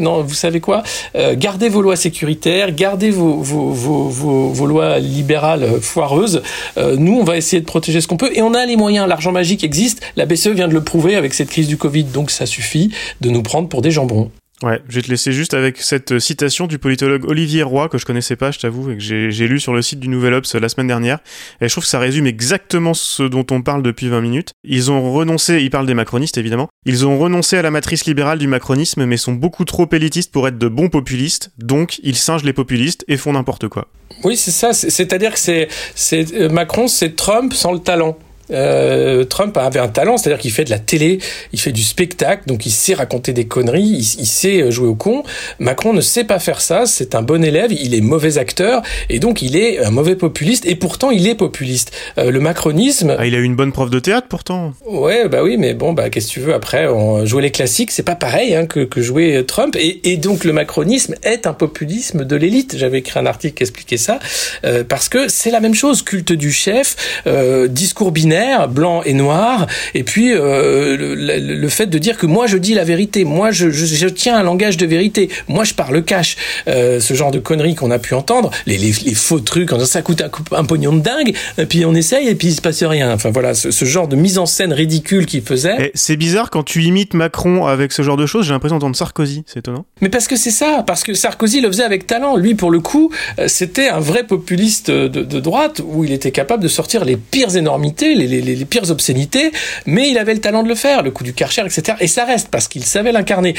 [0.00, 0.82] Non, vous savez quoi
[1.14, 6.42] Euh, Gardez vos lois sécuritaires, gardez vos, vos, vos, vos, vos lois libérales foireuses.
[6.76, 8.30] Euh, nous, on va essayer de protéger ce qu'on peut.
[8.34, 9.08] Et on a les moyens.
[9.08, 10.00] L'argent magique existe.
[10.16, 12.04] La BCE vient de le prouver avec cette crise du Covid.
[12.04, 12.90] Donc ça suffit
[13.20, 14.30] de nous prendre pour des jambons.
[14.62, 17.98] Ouais, je vais te laisser juste avec cette euh, citation du politologue Olivier Roy que
[17.98, 20.54] je connaissais pas, je t'avoue, et que j'ai lu sur le site du Nouvel Obs
[20.54, 21.18] euh, la semaine dernière.
[21.60, 24.52] Et je trouve que ça résume exactement ce dont on parle depuis 20 minutes.
[24.64, 28.38] Ils ont renoncé, il parle des macronistes évidemment, ils ont renoncé à la matrice libérale
[28.38, 32.44] du macronisme mais sont beaucoup trop élitistes pour être de bons populistes, donc ils singent
[32.44, 33.88] les populistes et font n'importe quoi.
[34.24, 34.72] Oui, c'est ça.
[34.72, 38.16] C'est- C'est-à-dire que c'est, c'est euh, Macron, c'est Trump sans le talent.
[38.50, 41.18] Euh, Trump avait un talent, c'est-à-dire qu'il fait de la télé,
[41.52, 44.94] il fait du spectacle, donc il sait raconter des conneries, il, il sait jouer au
[44.94, 45.22] con.
[45.58, 49.18] Macron ne sait pas faire ça, c'est un bon élève, il est mauvais acteur, et
[49.18, 51.92] donc il est un mauvais populiste, et pourtant il est populiste.
[52.18, 54.74] Euh, le macronisme, Ah, il a eu une bonne prof de théâtre pourtant.
[54.86, 57.90] Ouais, bah oui, mais bon, bah qu'est-ce que tu veux après on, Jouer les classiques,
[57.90, 59.76] c'est pas pareil hein, que, que jouer Trump.
[59.76, 62.76] Et, et donc le macronisme est un populisme de l'élite.
[62.78, 64.18] J'avais écrit un article qui expliquait ça
[64.64, 66.02] euh, parce que c'est la même chose.
[66.02, 68.35] Culte du chef, euh, discours binaire,
[68.68, 72.56] blanc et noir, et puis euh, le, le- le fait de dire que moi je
[72.56, 76.02] dis la vérité, moi je, je, je tiens un langage de vérité, moi je parle
[76.02, 76.36] cash.
[76.68, 79.76] Euh, ce genre de conneries qu'on a pu entendre, les, les, les faux trucs, en
[79.76, 80.22] disant, ça coûte
[80.52, 83.12] un, pognon de dingue, et puis on essaye et puis il se passe rien.
[83.12, 85.92] Enfin voilà, ce, ce genre de mise en scène ridicule qu'il faisait.
[85.94, 89.44] C'est bizarre quand tu imites Macron avec ce genre de choses, j'ai l'impression d'entendre Sarkozy,
[89.46, 89.84] c'est étonnant.
[90.00, 92.36] Mais parce que c'est ça, parce que Sarkozy le faisait avec talent.
[92.36, 96.30] Lui, pour le coup, euh, c'était un vrai populiste de, de droite où il était
[96.32, 99.52] capable de sortir les pires énormités, les, les, pires obscénités,
[99.86, 101.96] mais il avait le talent de le faire, le coup du Karcher, etc.
[102.00, 103.54] Et ça reste parce qu'il savait l'incarner.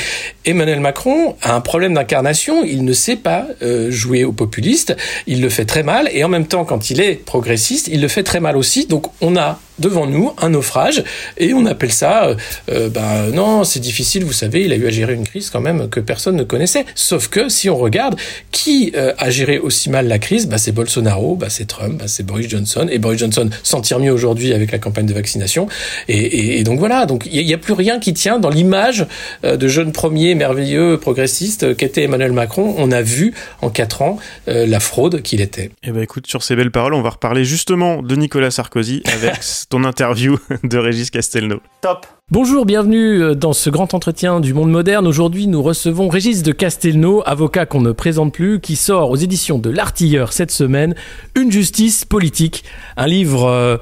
[0.46, 4.96] Emmanuel Macron a un problème d'incarnation, il ne sait pas euh, jouer au populiste,
[5.28, 8.08] il le fait très mal, et en même temps, quand il est progressiste, il le
[8.08, 8.86] fait très mal aussi.
[8.86, 11.04] Donc on a devant nous un naufrage.
[11.38, 12.36] Et on appelle ça euh,
[12.70, 15.62] euh, bah non c'est difficile vous savez il a eu à gérer une crise quand
[15.62, 16.86] même que personne ne connaissait.
[16.96, 18.16] Sauf que si on regarde
[18.52, 22.06] qui euh, a géré aussi mal la crise bah c'est Bolsonaro bah c'est Trump bah
[22.08, 22.88] c'est Boris Johnson.
[22.92, 25.68] Et Boris Johnson s'en tire mieux aujourd'hui avec la campagne de vaccination.
[26.08, 29.06] Et, et, et donc voilà donc il n'y a, plus rien qui tient dans l'image
[29.44, 32.76] euh, de jeune premier merveilleux progressiste qu'était Emmanuel Macron.
[32.78, 35.72] On a vu en quatre ans euh, la fraude qu'il était.
[35.84, 39.36] Et bah écoute, sur ces belles paroles, on va reparler justement de Nicolas Sarkozy avec
[39.70, 41.60] ton interview de Régis Castelnau.
[41.82, 45.08] Top Bonjour, bienvenue euh, dans ce grand entretien du monde moderne.
[45.08, 49.60] Aujourd'hui, nous recevons Régis de Castelnau, avocat qu'on ne présente plus, qui sort aux éditions
[49.60, 50.96] de l'Artilleur cette semaine,
[51.36, 52.64] Une justice politique,
[52.98, 53.46] un livre...
[53.46, 53.78] Euh,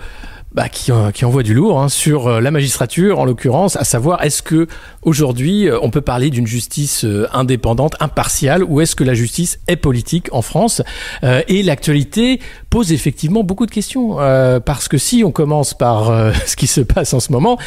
[0.56, 3.84] bah, qui, euh, qui, envoie du lourd hein, sur euh, la magistrature, en l'occurrence, à
[3.84, 4.68] savoir est-ce que
[5.02, 9.76] aujourd'hui euh, on peut parler d'une justice indépendante, impartiale, ou est-ce que la justice est
[9.76, 10.82] politique en France?
[11.48, 12.40] Et l'actualité
[12.70, 14.16] pose effectivement beaucoup de questions,
[14.66, 17.58] parce que si on commence par ce qui se passe en ce moment,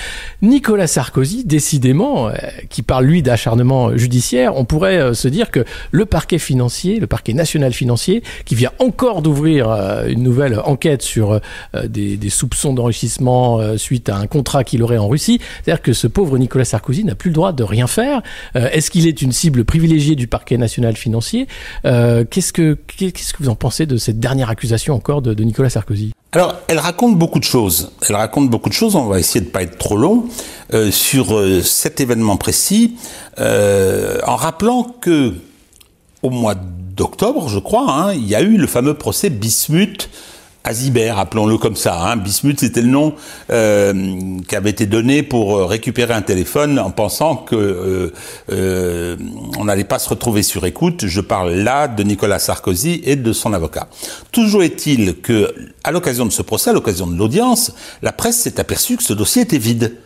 [0.43, 2.31] Nicolas Sarkozy, décidément,
[2.71, 7.35] qui parle lui d'acharnement judiciaire, on pourrait se dire que le parquet financier, le parquet
[7.35, 9.69] national financier, qui vient encore d'ouvrir
[10.07, 11.41] une nouvelle enquête sur
[11.75, 15.41] des, des soupçons d'enrichissement euh, suite à un contrat qu'il aurait en Russie.
[15.63, 18.23] C'est-à-dire que ce pauvre Nicolas Sarkozy n'a plus le droit de rien faire.
[18.57, 21.47] Euh, est-ce qu'il est une cible privilégiée du parquet national financier?
[21.85, 25.71] Euh, Qu'est-ce que qu'est-ce que vous en pensez de cette dernière accusation encore de, Nicolas
[25.71, 26.13] Sarkozy?
[26.33, 27.93] Alors, elle raconte beaucoup de choses.
[28.09, 28.95] Elle raconte beaucoup de choses.
[28.97, 30.27] On va essayer de pas être trop long
[30.91, 31.27] sur
[31.63, 32.97] cet événement précis,
[33.39, 35.35] en rappelant que
[36.23, 40.11] au mois d'octobre, je crois, hein, il y a eu le fameux procès Bismuth
[40.65, 41.99] Azibert, appelons-le comme ça.
[41.99, 42.17] Hein.
[42.17, 43.15] Bismuth, c'était le nom
[43.51, 48.13] euh, qui avait été donné pour euh, récupérer un téléphone en pensant que
[48.51, 49.17] euh,
[49.57, 51.07] on n'allait pas se retrouver sur écoute.
[51.07, 53.89] Je parle là de Nicolas Sarkozy et de son avocat.
[54.33, 58.61] Toujours est-il que, à l'occasion de ce procès, à l'occasion de l'audience, la presse s'est
[58.61, 59.97] aperçue que ce dossier était vide.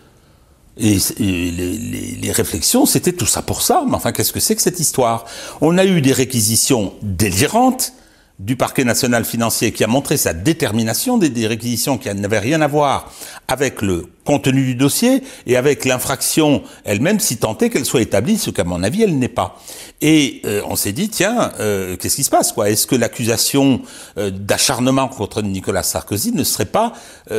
[0.79, 3.85] Et, les, les, réflexions, c'était tout ça pour ça.
[3.87, 5.25] Mais enfin, qu'est-ce que c'est que cette histoire?
[5.61, 7.93] On a eu des réquisitions délirantes
[8.39, 12.67] du parquet national financier qui a montré sa détermination des, réquisitions qui n'avaient rien à
[12.67, 13.13] voir
[13.49, 18.51] avec le contenu du dossier et avec l'infraction elle-même si tant qu'elle soit établie, ce
[18.51, 19.61] qu'à mon avis elle n'est pas.
[20.01, 22.71] Et euh, on s'est dit tiens, euh, qu'est-ce qui se passe quoi?
[22.71, 23.83] Est-ce que l'accusation
[24.19, 26.93] euh, d'acharnement contre Nicolas Sarkozy ne serait pas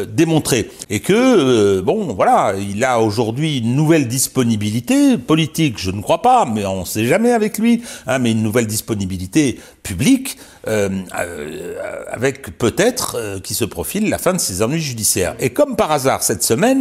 [0.07, 0.69] démontrée?
[0.89, 6.45] Et que bon voilà, il a aujourd'hui une nouvelle disponibilité politique, je ne crois pas,
[6.45, 13.41] mais on ne sait jamais avec lui, hein, mais une nouvelle disponibilité publique avec peut-être
[13.43, 15.35] qui se profile la fin de ses ennuis judiciaires.
[15.39, 16.72] Et comme par hasard cette semaine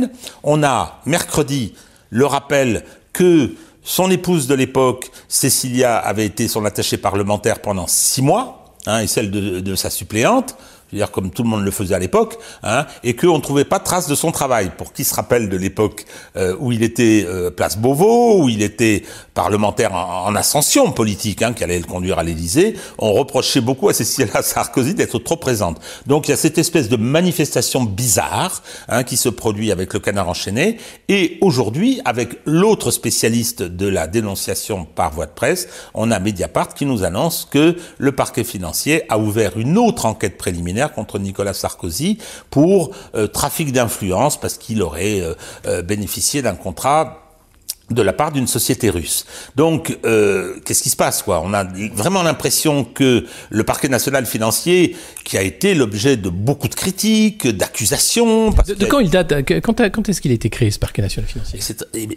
[0.42, 1.74] on a mercredi
[2.10, 8.22] le rappel que son épouse de l'époque, Cécilia, avait été son attachée parlementaire pendant six
[8.22, 10.56] mois, hein, et celle de sa suppléante
[10.92, 13.78] dire comme tout le monde le faisait à l'époque, hein, et qu'on ne trouvait pas
[13.78, 14.72] de trace de son travail.
[14.76, 16.04] Pour qui se rappelle de l'époque
[16.36, 19.02] euh, où il était euh, place Beauvau, où il était
[19.34, 23.94] parlementaire en, ascension politique, hein, qui allait le conduire à l'Élysée, on reprochait beaucoup à
[23.94, 25.80] Cécilia Sarkozy d'être trop présente.
[26.06, 30.00] Donc il y a cette espèce de manifestation bizarre hein, qui se produit avec le
[30.00, 30.78] canard enchaîné,
[31.08, 36.74] et aujourd'hui, avec l'autre spécialiste de la dénonciation par voie de presse, on a Mediapart
[36.74, 41.54] qui nous annonce que le parquet financier a ouvert une autre enquête préliminaire contre Nicolas
[41.54, 42.18] Sarkozy
[42.50, 45.34] pour euh, trafic d'influence parce qu'il aurait euh,
[45.66, 47.18] euh, bénéficié d'un contrat
[47.90, 49.26] de la part d'une société russe.
[49.54, 51.42] Donc, qu'est-ce qui se passe quoi?
[51.44, 56.68] On a vraiment l'impression que le parquet national financier, qui a été l'objet de beaucoup
[56.68, 58.50] de critiques, d'accusations...
[58.50, 61.60] De, quand il date Quand, quand est-ce qu'il a été créé ce parquet national financier?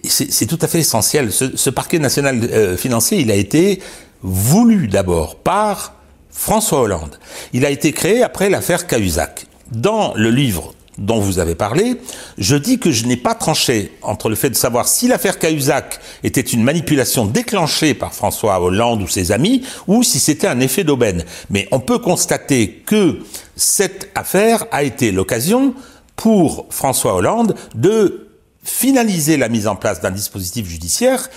[0.05, 1.33] C'est tout à fait essentiel.
[1.33, 3.81] Ce, ce parquet national financier, il a été
[4.21, 5.94] voulu d'abord par
[6.35, 7.17] François Hollande.
[7.53, 9.47] Il a été créé après l'affaire Cahuzac.
[9.71, 11.99] Dans le livre dont vous avez parlé,
[12.37, 15.99] je dis que je n'ai pas tranché entre le fait de savoir si l'affaire Cahuzac
[16.23, 20.83] était une manipulation déclenchée par François Hollande ou ses amis, ou si c'était un effet
[20.83, 21.23] d'aubaine.
[21.49, 23.19] Mais on peut constater que
[23.55, 25.73] cette affaire a été l'occasion
[26.15, 28.27] pour François Hollande de
[28.63, 31.29] finaliser la mise en place d'un dispositif judiciaire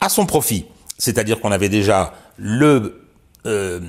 [0.00, 0.66] à son profit.
[0.98, 3.01] C'est-à-dire qu'on avait déjà le
[3.44, 3.80] euh,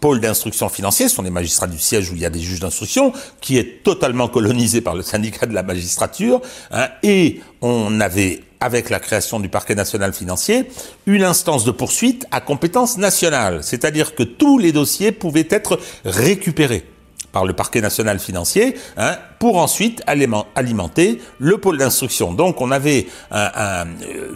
[0.00, 2.60] pôle d'instruction financière, ce sont des magistrats du siège où il y a des juges
[2.60, 8.42] d'instruction, qui est totalement colonisé par le syndicat de la magistrature, hein, et on avait,
[8.60, 10.66] avec la création du parquet national financier,
[11.04, 16.86] une instance de poursuite à compétence nationale, c'est-à-dire que tous les dossiers pouvaient être récupérés
[17.32, 22.32] par le parquet national financier, hein, pour ensuite alimenter le pôle d'instruction.
[22.32, 23.06] Donc on avait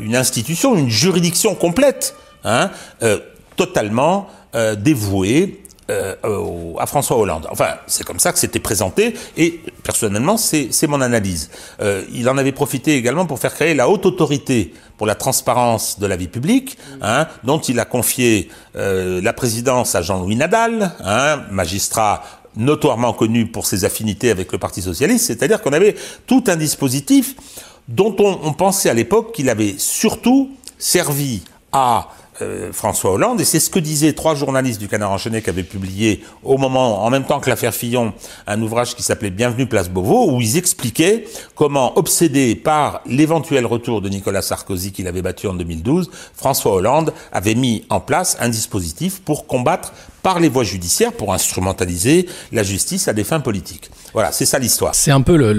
[0.01, 2.71] une institution, une juridiction complète, hein,
[3.03, 3.21] euh,
[3.57, 6.15] totalement euh, dévoué euh,
[6.79, 7.47] à François Hollande.
[7.51, 11.51] Enfin, c'est comme ça que c'était présenté, et personnellement, c'est mon analyse.
[11.81, 15.99] Euh, il en avait profité également pour faire créer la haute autorité pour la transparence
[15.99, 21.43] de la vie publique, hein, dont il a confié la présidence à Jean-Louis Nadal, hein,
[21.51, 22.23] magistrat
[22.57, 25.95] notoirement connu pour ses affinités avec le Parti socialiste, c'est-à-dire qu'on avait
[26.27, 27.35] tout un dispositif
[27.89, 32.09] dont on, on pensait à l'époque qu'il avait surtout servi à
[32.43, 35.63] euh, François Hollande, et c'est ce que disaient trois journalistes du Canard enchaîné qui avaient
[35.63, 38.13] publié au moment, en même temps que l'affaire Fillon,
[38.47, 44.01] un ouvrage qui s'appelait Bienvenue Place Beauvau, où ils expliquaient comment, obsédé par l'éventuel retour
[44.01, 48.49] de Nicolas Sarkozy qu'il avait battu en 2012, François Hollande avait mis en place un
[48.49, 49.93] dispositif pour combattre
[50.27, 53.91] par les voies judiciaires pour instrumentaliser la justice à des fins politiques.
[54.13, 54.93] Voilà, c'est ça l'histoire.
[54.93, 55.53] C'est un peu le,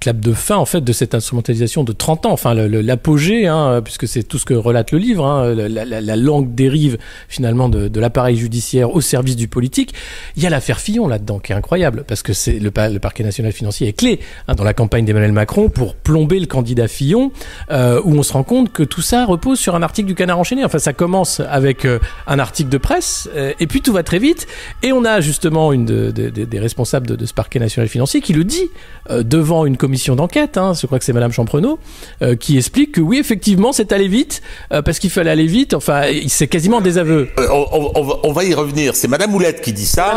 [0.00, 4.08] clap de fin en fait de cette instrumentalisation de 30 ans, enfin l'apogée, hein, puisque
[4.08, 8.36] c'est tout ce que relate le livre, hein, la, longue dérive finalement de, de l'appareil
[8.36, 9.94] judiciaire au service du politique.
[10.34, 13.52] Il y a l'affaire Fillon là-dedans qui est incroyable, parce que c'est le, parquet national
[13.52, 14.18] financier est clé
[14.48, 17.30] hein, dans la campagne d'Emmanuel Macron pour plomber le candidat Fillon,
[17.70, 20.40] euh, où on se rend compte que tout ça repose sur un article du Canard
[20.40, 20.64] enchaîné.
[20.64, 24.18] Enfin, ça commence avec euh, un article de presse, euh, et puis tout va très
[24.18, 24.48] vite.
[24.82, 28.70] Et on a justement une des responsables de, ce parquet national financier qui le dit
[29.10, 31.78] euh, devant une commission d'enquête, hein, je crois que c'est Madame Champrenaud,
[32.22, 35.74] euh, qui explique que oui, effectivement, c'est allé vite, parce qu'il fallait aller vite.
[35.74, 37.28] Enfin, c'est quasiment des aveux.
[37.38, 38.96] On, va y revenir.
[38.96, 40.14] C'est Madame Moulette qui dit ça.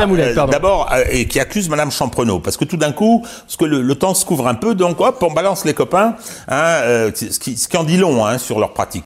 [0.49, 4.13] D'abord, et qui accuse Madame Champrenaud, parce que tout d'un coup, parce que le, temps
[4.13, 6.15] se couvre un peu, donc hop, on balance les copains,
[6.47, 9.03] hein, ce, qui, ce qui en dit long hein, sur leur pratique.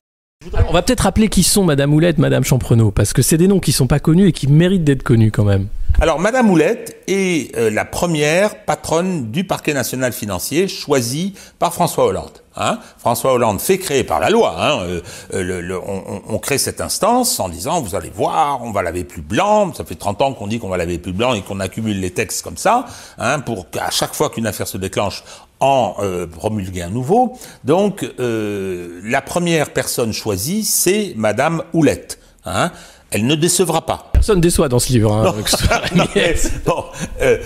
[0.69, 3.60] On va peut-être rappeler qui sont Madame Houlette, Madame Champrenaud, parce que c'est des noms
[3.60, 5.67] qui sont pas connus et qui méritent d'être connus quand même.
[5.99, 12.06] Alors, Madame Houlette est euh, la première patronne du parquet national financier choisie par François
[12.06, 12.41] Hollande.
[12.56, 12.80] Hein.
[12.99, 14.56] François Hollande fait créer par la loi.
[14.58, 15.02] Hein, euh,
[15.34, 19.21] euh, on, on, crée cette instance en disant, vous allez voir, on va laver plus
[19.21, 19.73] blanc.
[19.73, 22.12] Ça fait 30 ans qu'on dit qu'on va laver plus blanc et qu'on accumule les
[22.12, 22.86] textes comme ça,
[23.17, 25.25] hein, pour qu'à chaque fois qu'une affaire se déclenche,
[25.60, 27.38] en euh, promulguer un nouveau.
[27.63, 32.19] Donc, euh, la première personne choisie, c'est Madame Houlette.
[32.45, 32.72] Hein.
[33.12, 34.10] Elle ne décevra pas.
[34.13, 35.12] Personne déçoit dans ce livre.
[35.12, 35.24] Hein,
[36.65, 36.86] bon,
[37.22, 37.38] euh,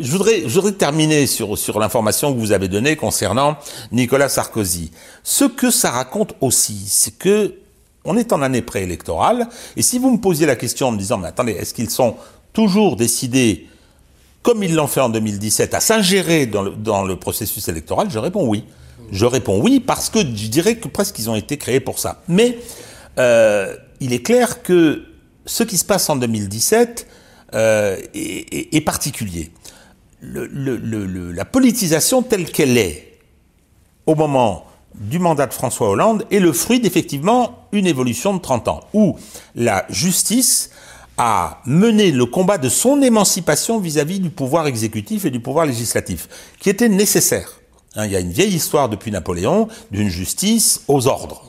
[0.00, 3.56] je voudrais, je voudrais terminer sur sur l'information que vous avez donnée concernant
[3.90, 4.92] Nicolas Sarkozy.
[5.24, 7.54] Ce que ça raconte aussi, c'est que
[8.04, 11.18] on est en année préélectorale, et si vous me posiez la question en me disant,
[11.18, 12.14] mais attendez, est-ce qu'ils sont
[12.52, 13.66] toujours décidés
[14.46, 18.64] comme ils l'ont fait en 2017, à s'ingérer dans le, processus électoral, je réponds oui.
[19.10, 22.22] Je réponds oui parce que je dirais que presque ils ont été créés pour ça.
[22.28, 22.56] Mais
[23.18, 25.02] euh, il est clair que
[25.46, 27.08] ce qui se passe en 2017
[27.54, 29.50] euh, est, particulier.
[30.22, 33.18] La politisation telle qu'elle est
[34.06, 38.68] au moment du mandat de François Hollande est le fruit d'effectivement une évolution de 30
[38.68, 39.16] ans, où
[39.56, 40.70] la justice
[41.18, 46.28] a mené le combat de son émancipation vis-à-vis du pouvoir exécutif et du pouvoir législatif,
[46.60, 47.60] qui était nécessaire.
[47.96, 51.42] Hein, il y a une vieille histoire depuis Napoléon d'une justice aux ordres.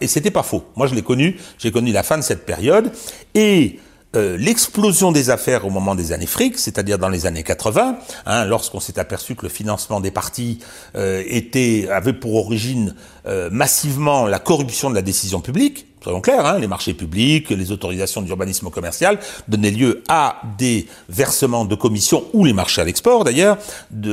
[0.00, 0.64] Et c'était pas faux.
[0.76, 1.38] Moi, je l'ai connu.
[1.58, 2.90] J'ai connu la fin de cette période.
[3.34, 3.78] Et
[4.14, 8.44] euh, l'explosion des affaires au moment des années fric, c'est-à-dire dans les années 80, hein,
[8.44, 10.58] lorsqu'on s'est aperçu que le financement des partis
[10.96, 12.94] euh, était avait pour origine
[13.26, 17.72] euh, massivement la corruption de la décision publique, soyons clairs, hein, les marchés publics, les
[17.72, 23.24] autorisations d'urbanisme commercial donnaient lieu à des versements de commissions ou les marchés à l'export
[23.24, 23.58] d'ailleurs,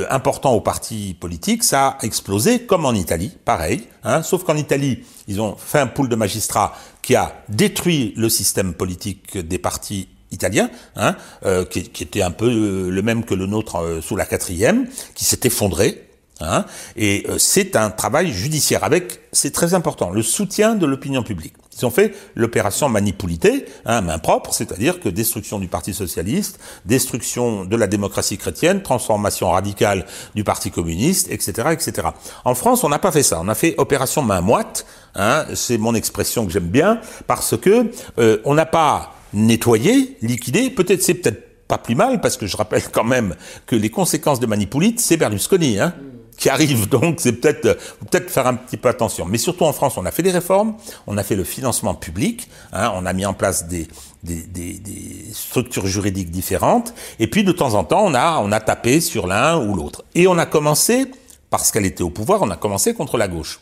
[0.10, 5.00] importants aux partis politiques, ça a explosé comme en Italie, pareil, hein, sauf qu'en Italie,
[5.28, 10.08] ils ont fait un pool de magistrats qui a détruit le système politique des partis
[10.32, 14.16] italiens, hein, euh, qui, était un peu euh, le même que le nôtre euh, sous
[14.16, 16.09] la quatrième, qui s'est effondré.
[16.42, 21.54] Hein, et c'est un travail judiciaire avec, c'est très important, le soutien de l'opinion publique.
[21.80, 27.64] Ils ont fait l'opération manipulité, hein, main propre, c'est-à-dire que destruction du Parti socialiste, destruction
[27.64, 32.10] de la démocratie chrétienne, transformation radicale du Parti communiste, etc., etc.
[32.44, 33.40] En France, on n'a pas fait ça.
[33.42, 34.86] On a fait opération main moite.
[35.16, 40.70] Hein, c'est mon expression que j'aime bien parce que euh, on n'a pas nettoyé, liquidé.
[40.70, 44.40] Peut-être c'est peut-être pas plus mal parce que je rappelle quand même que les conséquences
[44.40, 45.80] de Manipulite, c'est Berlusconi.
[45.80, 45.94] Hein
[46.40, 46.90] qui arrive.
[46.90, 47.78] Donc, c'est peut-être
[48.10, 49.26] peut-être faire un petit peu attention.
[49.26, 50.76] Mais surtout en France, on a fait des réformes,
[51.06, 53.88] on a fait le financement public, hein, on a mis en place des,
[54.24, 56.94] des, des, des, structures juridiques différentes.
[57.20, 60.04] Et puis, de temps en temps, on a, on a tapé sur l'un ou l'autre.
[60.16, 61.06] Et on a commencé,
[61.52, 63.60] parce qu'elle était au pouvoir, on a commencé contre la gauche.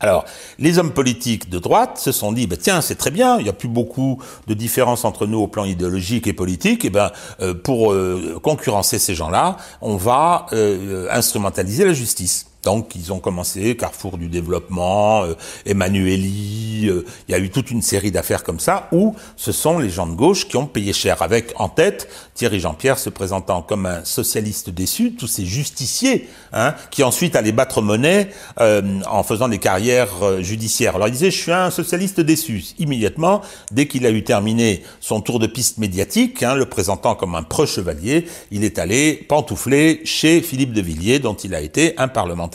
[0.00, 0.24] Alors,
[0.58, 3.48] les hommes politiques de droite se sont dit, bah, tiens, c'est très bien, il n'y
[3.48, 7.52] a plus beaucoup de différence entre nous au plan idéologique et politique, et ben, euh,
[7.52, 12.47] pour euh, concurrencer ces gens-là, on va euh, instrumentaliser la justice.
[12.64, 17.70] Donc ils ont commencé, Carrefour du développement, euh, Emmanueli, euh, il y a eu toute
[17.70, 20.92] une série d'affaires comme ça, où ce sont les gens de gauche qui ont payé
[20.92, 26.28] cher, avec en tête Thierry Jean-Pierre se présentant comme un socialiste déçu, tous ces justiciers,
[26.52, 30.96] hein, qui ensuite allaient battre monnaie euh, en faisant des carrières judiciaires.
[30.96, 32.64] Alors il disait, je suis un socialiste déçu.
[32.78, 37.36] Immédiatement, dès qu'il a eu terminé son tour de piste médiatique, hein, le présentant comme
[37.36, 41.94] un preux chevalier, il est allé pantoufler chez Philippe de Villiers, dont il a été
[41.98, 42.47] un parlementaire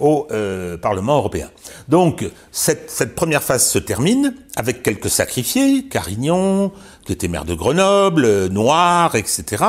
[0.00, 1.50] au euh, Parlement européen.
[1.88, 6.72] Donc cette, première phase se termine avec quelques sacrifiés, Carignon,
[7.04, 9.64] qui était maire de Grenoble, Noir, etc.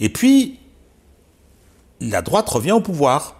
[0.00, 0.58] Et puis
[2.00, 3.36] la droite revient au pouvoir.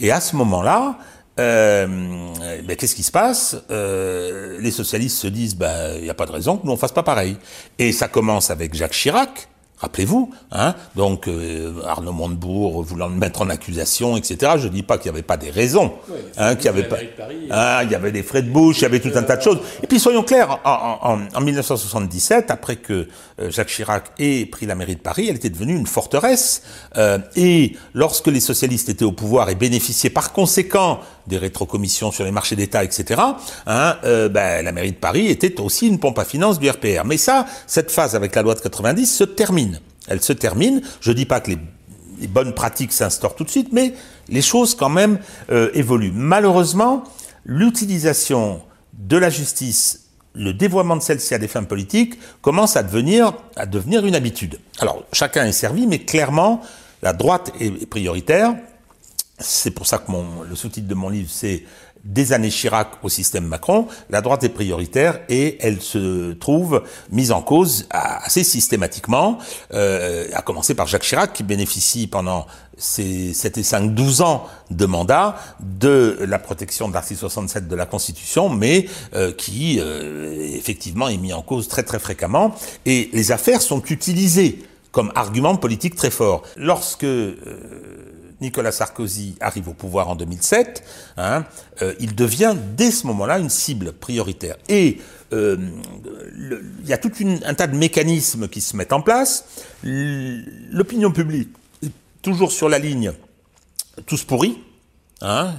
[0.00, 0.98] Et à ce moment-là,
[1.38, 1.86] euh,
[2.64, 3.56] ben, qu'est-ce qui se passe?
[3.70, 6.76] Euh, Les socialistes se disent, il ben, n'y a pas de raison que nous on
[6.76, 7.36] fasse pas pareil.
[7.78, 9.48] Et ça commence avec Jacques Chirac,
[9.80, 14.54] Rappelez-vous, hein donc euh, Arnaud Montebourg voulant le mettre en accusation, etc.
[14.56, 15.92] Je dis pas qu'il n'y avait pas des raisons,
[16.36, 16.96] hein, qu'il y avait pas,
[17.50, 19.42] ah, il y avait des frais de bouche, il y avait tout un tas de
[19.42, 19.58] choses.
[19.82, 23.06] Et puis soyons clairs, en, en, en 1977, après que
[23.40, 26.62] euh, Jacques Chirac ait pris la mairie de Paris, elle était devenue une forteresse.
[26.96, 32.24] Euh, et lorsque les socialistes étaient au pouvoir et bénéficiaient par conséquent des rétrocommissions sur
[32.24, 33.20] les marchés d'État, etc.,
[33.66, 37.04] hein, euh, ben, la mairie de Paris était aussi une pompe à finances du RPR.
[37.04, 39.80] Mais ça, cette phase avec la loi de 90 se termine.
[40.08, 40.82] Elle se termine.
[41.00, 41.58] Je dis pas que les,
[42.26, 43.94] bonnes pratiques s'instaurent tout de suite, mais
[44.28, 45.20] les choses quand même
[45.50, 46.12] euh, évoluent.
[46.12, 47.04] Malheureusement,
[47.44, 48.60] l'utilisation
[48.94, 54.14] de la justice le dévoiement de celle-ci à des fins politiques commence à devenir une
[54.14, 54.60] habitude.
[54.78, 56.60] Alors, chacun est servi, mais clairement,
[57.02, 58.54] la droite est prioritaire.
[59.38, 60.10] C'est pour ça que
[60.48, 61.64] le sous-titre de mon livre, c'est
[62.04, 67.32] des années Chirac au système Macron, la droite est prioritaire et elle se trouve mise
[67.32, 69.38] en cause assez systématiquement,
[69.74, 74.46] euh, à commencer par Jacques Chirac qui bénéficie pendant ses 7 et 5, 12 ans
[74.70, 80.56] de mandat de la protection de l'article 67 de la Constitution, mais euh, qui euh,
[80.56, 82.54] effectivement est mis en cause très très fréquemment
[82.86, 84.62] et les affaires sont utilisées
[84.92, 86.42] comme argument politique très fort.
[86.56, 87.36] Lorsque euh,
[88.40, 90.84] Nicolas Sarkozy arrive au pouvoir en 2007,
[91.16, 91.44] hein,
[91.82, 94.56] euh, il devient dès ce moment-là une cible prioritaire.
[94.68, 94.98] Et
[95.32, 95.56] euh,
[96.82, 97.10] il y a tout
[97.44, 99.44] un tas de mécanismes qui se mettent en place.
[99.82, 101.50] L'opinion publique
[101.82, 103.12] est toujours sur la ligne
[104.06, 104.58] tous pourris.
[105.20, 105.54] Hein,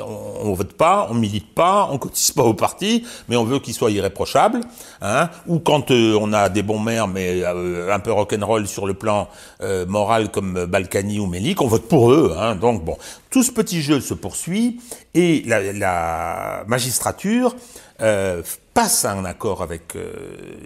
[0.00, 3.58] on, ne vote pas, on milite pas, on cotise pas au parti, mais on veut
[3.58, 4.60] qu'il soit irréprochable.
[5.02, 8.86] Hein, ou quand euh, on a des bons maires, mais euh, un peu rock'n'roll sur
[8.86, 9.28] le plan
[9.60, 12.36] euh, moral comme Balkany ou Melik, on vote pour eux.
[12.38, 12.96] Hein, donc bon,
[13.28, 14.80] tout ce petit jeu se poursuit
[15.14, 17.56] et la, la magistrature
[18.72, 19.92] passe un accord avec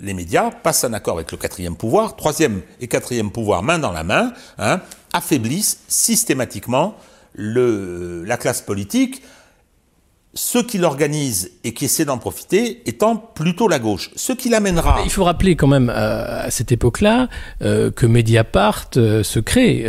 [0.01, 3.91] les médias, passe un accord avec le quatrième pouvoir, troisième et quatrième pouvoir main dans
[3.91, 4.81] la main, hein,
[5.13, 6.95] affaiblissent systématiquement
[7.35, 9.23] le, la classe politique,
[10.35, 14.11] ceux qui l'organisent et qui essaient d'en profiter étant plutôt la gauche.
[14.17, 15.01] Ce qui l'amènera...
[15.05, 17.29] Il faut rappeler quand même euh, à cette époque-là
[17.63, 19.85] euh, que Mediapart euh, se crée.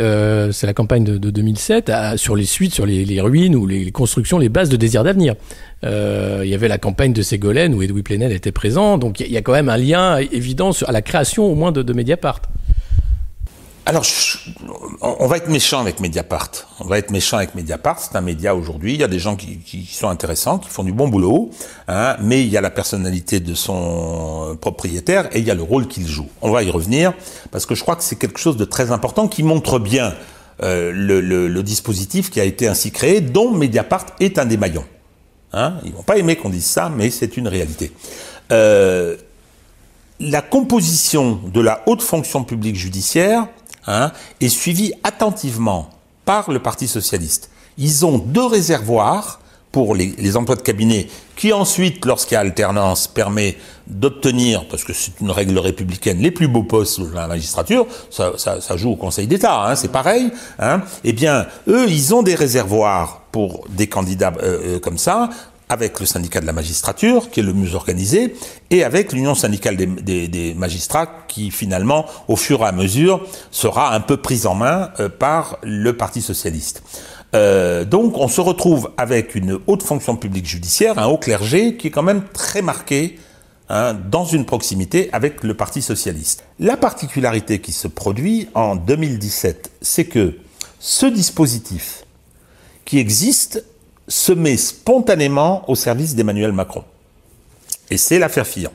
[0.52, 4.48] C'est la campagne de, 2007 sur les suites, sur les, ruines ou les, constructions, les
[4.48, 5.34] bases de désir d'avenir.
[5.82, 8.98] il y avait la campagne de Ségolène où Edoui Plenel était présent.
[8.98, 11.82] Donc il y, a quand même un lien évident à la création au moins de,
[11.82, 12.42] de Mediapart.
[13.88, 14.04] Alors,
[15.00, 16.50] on va être méchant avec Mediapart.
[16.80, 18.00] On va être méchant avec Mediapart.
[18.00, 18.94] C'est un média aujourd'hui.
[18.94, 21.50] Il y a des gens qui, sont intéressants, qui font du bon boulot,
[21.86, 25.62] hein, mais il y a la personnalité de son propriétaire et il y a le
[25.62, 26.26] rôle qu'il joue.
[26.42, 27.12] On va y revenir
[27.52, 30.14] parce que je crois que c'est quelque chose de très important qui montre bien
[30.64, 34.86] euh, le, dispositif qui a été ainsi créé, dont Mediapart est un des maillons.
[35.52, 37.92] Hein Ils vont pas aimer qu'on dise ça, mais c'est une réalité.
[38.50, 39.16] Euh,
[40.18, 43.46] la composition de la haute fonction publique judiciaire
[43.86, 45.90] hein, est suivi attentivement
[46.24, 47.50] par le Parti socialiste.
[47.78, 49.40] Ils ont deux réservoirs
[49.76, 51.06] pour les, emplois de cabinet
[51.36, 56.30] qui ensuite, lorsqu'il y a alternance, permet d'obtenir, parce que c'est une règle républicaine, les
[56.30, 60.30] plus beaux postes de la magistrature, ça joue au Conseil d'État, hein, c'est pareil.
[60.58, 65.28] Hein, eh bien, eux, ils ont des réservoirs pour des candidats euh, euh, comme ça,
[65.68, 68.34] avec le syndicat de la magistrature, qui est le mieux organisé,
[68.70, 74.00] et avec l'union syndicale des, magistrats, qui finalement, au fur et à mesure, sera un
[74.00, 76.82] peu prise en main euh, par le Parti socialiste.
[77.34, 81.88] Euh, donc on se retrouve avec une haute fonction publique judiciaire, un haut clergé, qui
[81.88, 83.18] est quand même très marqué
[83.68, 86.44] hein, dans une proximité avec le Parti socialiste.
[86.60, 90.38] La particularité qui se produit en 2017, c'est que
[90.78, 92.04] ce dispositif
[92.84, 93.64] qui existe
[94.08, 96.84] se met spontanément au service d'Emmanuel Macron.
[97.90, 98.70] Et c'est l'affaire Fillon.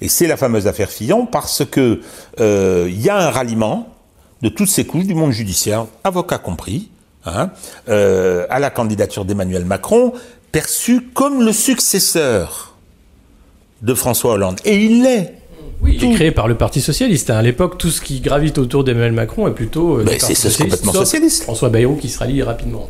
[0.00, 2.00] Et c'est la fameuse affaire Fillon parce que
[2.40, 3.94] euh, il y a un ralliement
[4.42, 6.90] de toutes ces couches du monde judiciaire, avocats compris,
[7.24, 7.50] hein,
[7.88, 10.12] euh, à la candidature d'Emmanuel Macron,
[10.52, 12.76] perçu comme le successeur
[13.82, 14.60] de François Hollande.
[14.64, 15.34] Et il l'est.
[15.80, 17.30] Oui, il est créé par le Parti Socialiste.
[17.30, 17.36] Hein.
[17.36, 19.98] À l'époque, tout ce qui gravite autour d'Emmanuel Macron est plutôt.
[19.98, 21.44] Euh, c'est complètement socialiste.
[21.44, 22.88] François Bayrou qui se rallie rapidement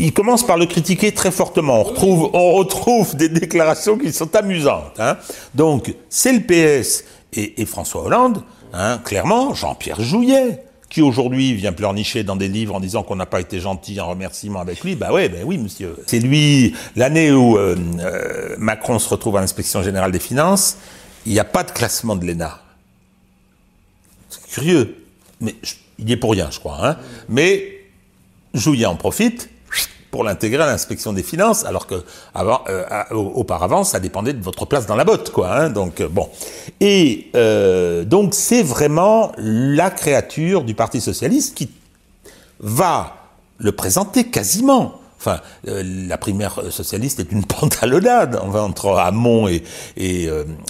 [0.00, 1.84] il commence par le critiquer très fortement.
[2.02, 4.98] On retrouve, des déclarations qui sont amusantes.
[4.98, 5.16] Hein.
[5.54, 8.42] Donc, c'est le PS et, François Hollande,
[8.72, 13.26] hein, clairement, Jean-Pierre Jouyet, qui aujourd'hui vient pleurnicher dans des livres en disant qu'on n'a
[13.26, 14.96] pas été gentil en remerciement avec lui.
[14.96, 15.96] Bah ouais, ben oui, monsieur.
[16.06, 20.78] C'est lui, l'année où euh, euh, Macron se retrouve à l'inspection générale des finances,
[21.26, 22.58] il n'y a pas de classement de l'ENA.
[24.30, 25.04] C'est curieux,
[25.40, 25.54] mais
[25.98, 26.78] il y est pour rien, je crois.
[26.82, 26.96] Hein.
[27.28, 27.80] Mais
[28.54, 29.48] Jouillet en profite
[30.10, 31.94] pour l'intégrer à l'inspection des finances, alors que
[32.36, 35.54] euh, ça dépendait de votre place dans la botte, quoi.
[35.54, 36.28] Hein, donc euh, bon,
[36.80, 41.70] et euh, donc c'est vraiment la créature du Parti socialiste qui
[42.58, 43.14] va
[43.58, 44.94] le présenter quasiment.
[45.18, 49.62] Enfin, la primaire socialiste est une pantalonnade entre Hamon et,
[49.96, 50.28] et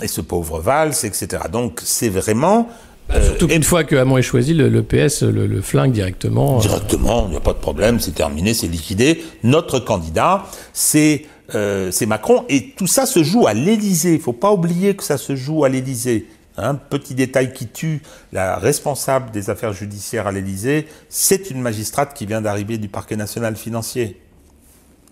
[0.08, 1.44] ce pauvre Valls, etc.
[1.52, 2.68] Donc c'est vraiment
[3.12, 6.58] euh, Surtout qu'une fois que Hamon est choisi, le, PS le, flingue directement.
[6.58, 6.60] Euh.
[6.60, 9.22] Directement, il n'y a pas de problème, c'est terminé, c'est liquidé.
[9.42, 14.12] Notre candidat, c'est euh, Macron, et tout ça se joue à l'Élysée.
[14.12, 16.26] Il ne faut pas oublier que ça se joue à l'Élysée.
[16.56, 18.02] Un petit détail qui tue,
[18.32, 23.16] la responsable des affaires judiciaires à l'Élysée, c'est une magistrate qui vient d'arriver du parquet
[23.16, 24.20] national financier.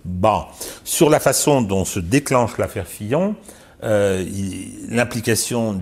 [0.04, 0.44] Bon,
[0.84, 3.34] sur la façon dont se déclenche l'affaire Fillon,
[3.84, 4.24] euh,
[4.88, 5.78] l'implication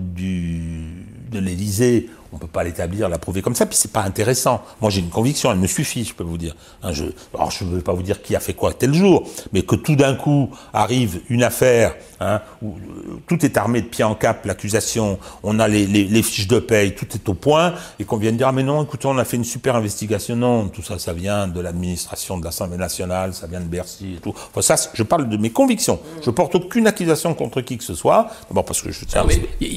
[1.31, 4.61] de l'Élysée on peut pas l'établir, l'approuver comme ça, puis c'est pas intéressant.
[4.79, 6.55] Moi, j'ai une conviction, elle me suffit, je peux vous dire.
[6.83, 9.27] Hein, je, alors, je ne veux pas vous dire qui a fait quoi tel jour,
[9.53, 13.87] mais que tout d'un coup arrive une affaire hein, où euh, tout est armé de
[13.87, 17.73] pied en cap, l'accusation, on a les, les, fiches de paye, tout est au point,
[17.99, 20.35] et qu'on vienne dire ah mais non, écoutez, on a fait une super investigation.
[20.35, 24.19] Non, tout ça, ça vient de l'administration de l'Assemblée nationale, ça vient de Bercy et
[24.19, 24.33] tout.
[24.51, 25.99] Enfin, ça, je parle de mes convictions.
[26.23, 28.27] Je porte aucune accusation contre qui que ce soit.
[28.49, 29.25] D'abord parce que je tiens.
[29.27, 29.33] Ah,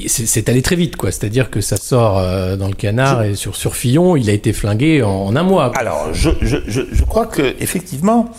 [0.08, 1.11] c'est allé très vite, quoi.
[1.11, 2.18] C'est-à-dire que ça sort.
[2.18, 5.42] Euh, euh, dans le canard et sur, sur Fillon, il a été flingué en, un
[5.42, 5.72] mois.
[5.76, 8.30] Alors, je, je, je, crois que effectivement,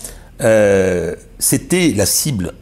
[0.41, 2.53] euh, c'était la cible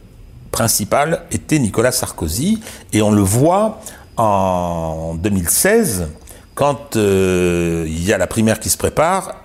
[0.50, 2.60] principale était Nicolas Sarkozy
[2.92, 3.80] et on le voit
[4.16, 6.08] en 2016
[6.54, 9.36] quand euh, il y a la primaire qui se prépare,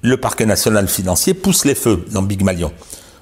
[0.00, 2.72] le parquet national financier pousse les feux dans Big Malion.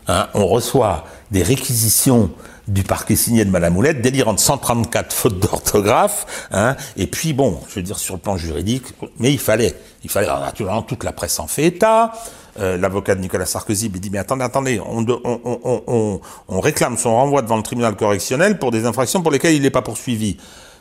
[0.06, 2.30] Hein, on reçoit des réquisitions
[2.70, 7.76] du parquet signé de Madame Moulette, délirante 134 fautes d'orthographe, hein, et puis bon, je
[7.76, 8.84] veux dire sur le plan juridique,
[9.18, 12.12] mais il fallait, il fallait, naturellement, toute la presse en fait état,
[12.58, 17.56] euh, l'avocat de Nicolas Sarkozy lui dit, mais attendez, attendez, on, réclame son renvoi devant
[17.56, 20.36] le tribunal correctionnel pour des infractions pour lesquelles il n'est pas poursuivi.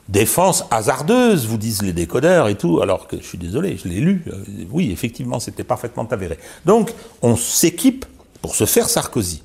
[0.08, 4.00] Défense hasardeuse, vous disent les décodeurs et tout, alors que je suis désolé, je l'ai
[4.00, 6.40] lu, euh, oui, effectivement, c'était parfaitement avéré.
[6.66, 8.06] Donc, on s'équipe
[8.42, 9.44] pour se faire Sarkozy.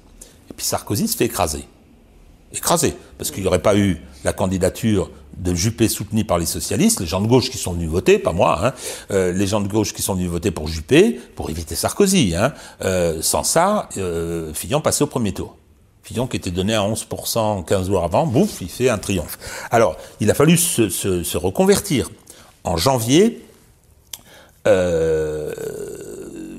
[0.50, 1.66] Et puis Sarkozy se fait écraser
[2.54, 7.00] écrasé, parce qu'il n'y aurait pas eu la candidature de Juppé soutenue par les socialistes,
[7.00, 8.72] les gens de gauche qui sont venus voter, pas moi, hein,
[9.10, 12.34] euh, les gens de gauche qui sont venus voter pour Juppé, pour éviter Sarkozy.
[12.36, 15.56] Hein, euh, sans ça, euh, Fillon passait au premier tour.
[16.02, 19.38] Fillon qui était donné à 11% 15 jours avant, bouf, il fait un triomphe.
[19.70, 22.10] Alors, il a fallu se, se reconvertir.
[22.62, 23.42] En janvier,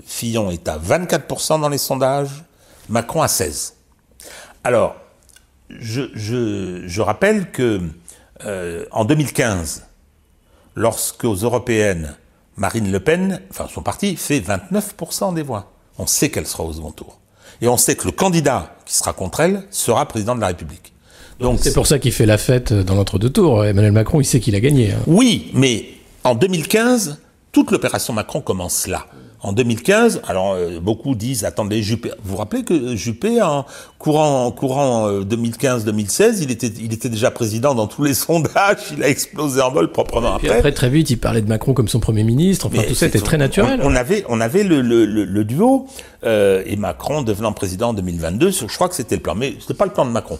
[0.05, 2.43] Fillon est à 24% dans les sondages,
[2.89, 3.73] Macron à 16%.
[4.63, 4.95] Alors,
[5.69, 7.81] je, rappelle que
[8.45, 9.85] euh, en 2015,
[10.75, 12.15] lorsque aux européennes,
[12.57, 16.73] Marine Le Pen, enfin son parti, fait 29% des voix, on sait qu'elle sera au
[16.73, 17.19] second tour.
[17.61, 20.93] Et on sait que le candidat qui sera contre elle sera président de la République.
[21.39, 23.65] Donc c'est pour ça qu'il fait la fête dans l'entre-deux tours.
[23.65, 24.93] Emmanuel Macron, il sait qu'il a gagné.
[24.93, 24.99] Hein.
[25.07, 25.85] Oui, mais
[26.23, 27.19] en 2015,
[27.51, 29.05] toute l'opération Macron commence là.
[29.45, 33.63] En 2015, alors euh, beaucoup disent, attendez, Juppé, vous vous rappelez que Juppé, en
[33.99, 39.03] courant, courant 2015-2016, euh, il était, il était déjà président dans tous les sondages, il
[39.03, 40.49] a explosé en vol proprement après.
[40.49, 40.71] après.
[40.71, 43.37] très vite, il parlait de Macron comme son Premier ministre, enfin tout ça était très
[43.37, 43.81] naturel.
[43.83, 45.85] On, avait, on avait le, le, le, duo,
[46.23, 49.75] euh, et Macron devenant président en 2022, je crois que c'était le plan, mais c'était
[49.75, 50.39] pas le plan de Macron.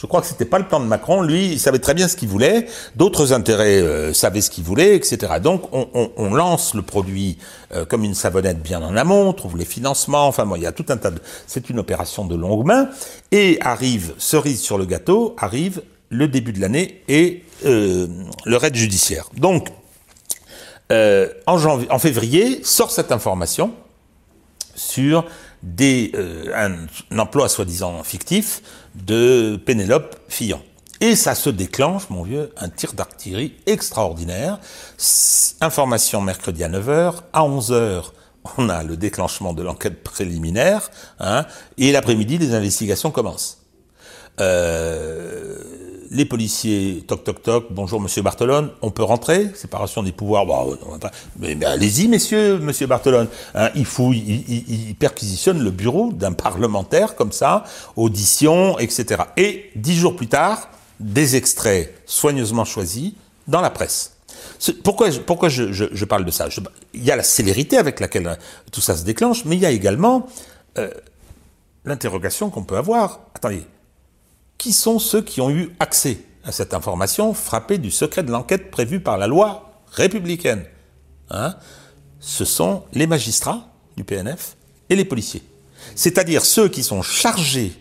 [0.00, 1.22] Je crois que c'était pas le plan de Macron.
[1.22, 2.66] Lui, il savait très bien ce qu'il voulait.
[2.94, 5.40] D'autres intérêts euh, savaient ce qu'il voulait, etc.
[5.42, 7.36] Donc, on, lance le produit
[7.74, 10.28] euh, comme une savonnette bien en amont, on trouve les financements.
[10.28, 11.20] Enfin, bon, il y a tout un tas de.
[11.48, 12.90] C'est une opération de longue main.
[13.32, 18.06] Et arrive cerise sur le gâteau, arrive le début de l'année et euh,
[18.44, 19.28] le raid judiciaire.
[19.36, 19.68] Donc,
[20.92, 23.72] en, janvier, en février, sort cette information
[24.76, 25.24] sur
[25.64, 26.12] des,
[26.54, 26.86] un,
[27.18, 28.62] emploi soi-disant fictif
[29.04, 30.60] de Pénélope Fillon.
[31.00, 34.58] Et ça se déclenche, mon vieux, un tir d'artillerie extraordinaire.
[35.60, 38.04] Information mercredi à 9h, à 11h,
[38.56, 40.90] on a le déclenchement de l'enquête préliminaire,
[41.20, 41.46] hein,
[41.76, 43.58] et l'après-midi, les investigations commencent.
[44.40, 45.58] Euh,
[46.10, 50.64] les policiers, toc toc toc, bonjour monsieur Bartolone, on peut rentrer Séparation des pouvoirs, bah,
[51.38, 53.28] mais, allez-y messieurs, monsieur Bartolone.
[53.54, 57.64] Hein, il fouille, il, perquisitionne le bureau d'un parlementaire comme ça,
[57.96, 59.22] audition, etc.
[59.36, 63.12] Et dix jours plus tard, des extraits soigneusement choisis
[63.46, 64.14] dans la presse.
[64.82, 66.48] Pourquoi, pourquoi je, parle de ça?
[66.94, 68.38] Il y a la célérité avec laquelle
[68.72, 70.26] tout ça se déclenche, mais il y a également
[70.78, 70.90] euh,
[71.84, 73.20] l'interrogation qu'on peut avoir.
[73.34, 73.62] Attendez,
[74.58, 78.70] qui sont ceux qui ont eu accès à cette information frappée du secret de l'enquête
[78.70, 80.64] prévue par la loi républicaine
[81.30, 81.54] hein?
[82.20, 84.56] Ce sont les magistrats du PNF
[84.90, 85.42] et les policiers.
[85.94, 87.72] C'est-à-dire ceux qui sont chargés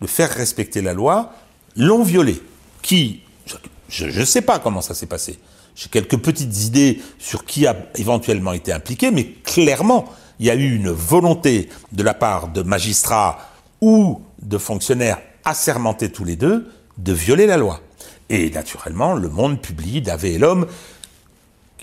[0.00, 1.32] de faire respecter la loi
[1.76, 2.40] l'ont violée.
[2.82, 3.22] Qui,
[3.88, 5.38] je ne sais pas comment ça s'est passé.
[5.74, 10.06] J'ai quelques petites idées sur qui a éventuellement été impliqué, mais clairement,
[10.38, 13.38] il y a eu une volonté de la part de magistrats
[13.80, 16.66] ou de fonctionnaires assermentés tous les deux
[16.98, 17.80] de violer la loi.
[18.30, 20.66] Et naturellement, le monde publie d'Avé et l'homme.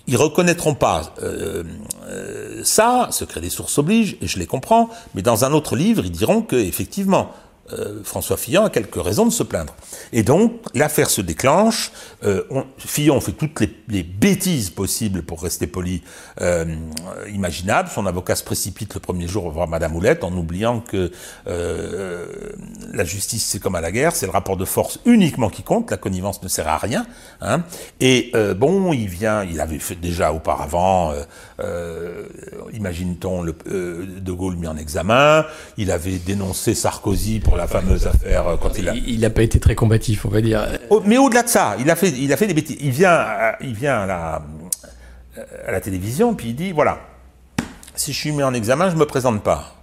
[0.08, 1.64] Ils reconnaîtront pas euh,
[2.06, 6.04] euh, ça, secret des sources oblige, et je les comprends, mais dans un autre livre,
[6.04, 7.32] ils diront que effectivement,
[7.74, 9.76] euh, François Fillon a quelques raisons de se plaindre.
[10.14, 11.92] Et donc, l'affaire se déclenche.
[12.24, 12.44] Euh,
[12.78, 16.02] Fillon fait toutes les, bêtises possibles, pour rester poli,
[16.42, 16.66] euh,
[17.34, 17.90] imaginables.
[17.90, 21.12] Son avocat se précipite le premier jour voir Madame Houlette en oubliant que
[21.48, 22.52] euh,
[22.94, 25.90] la justice, c'est comme à la guerre, c'est le rapport de force uniquement qui compte.
[25.92, 27.06] La connivence ne sert à rien.
[27.42, 27.64] Hein.
[28.00, 31.14] Et bon, il vient, il avait fait déjà auparavant,
[32.74, 35.46] imagine-t-on, De Gaulle mis en examen.
[35.78, 38.94] Il avait dénoncé Sarkozy pour la fameuse affaire euh, quand il a.
[38.96, 40.66] Il n'a pas été très combatif, on va dire.
[41.06, 42.78] mais au-delà de ça, il a fait, il a fait des bêtises.
[42.80, 44.42] Il vient, à, il vient à la,
[45.68, 47.00] à la télévision, puis il dit voilà,
[47.96, 49.81] si je suis mis en examen, je me présente pas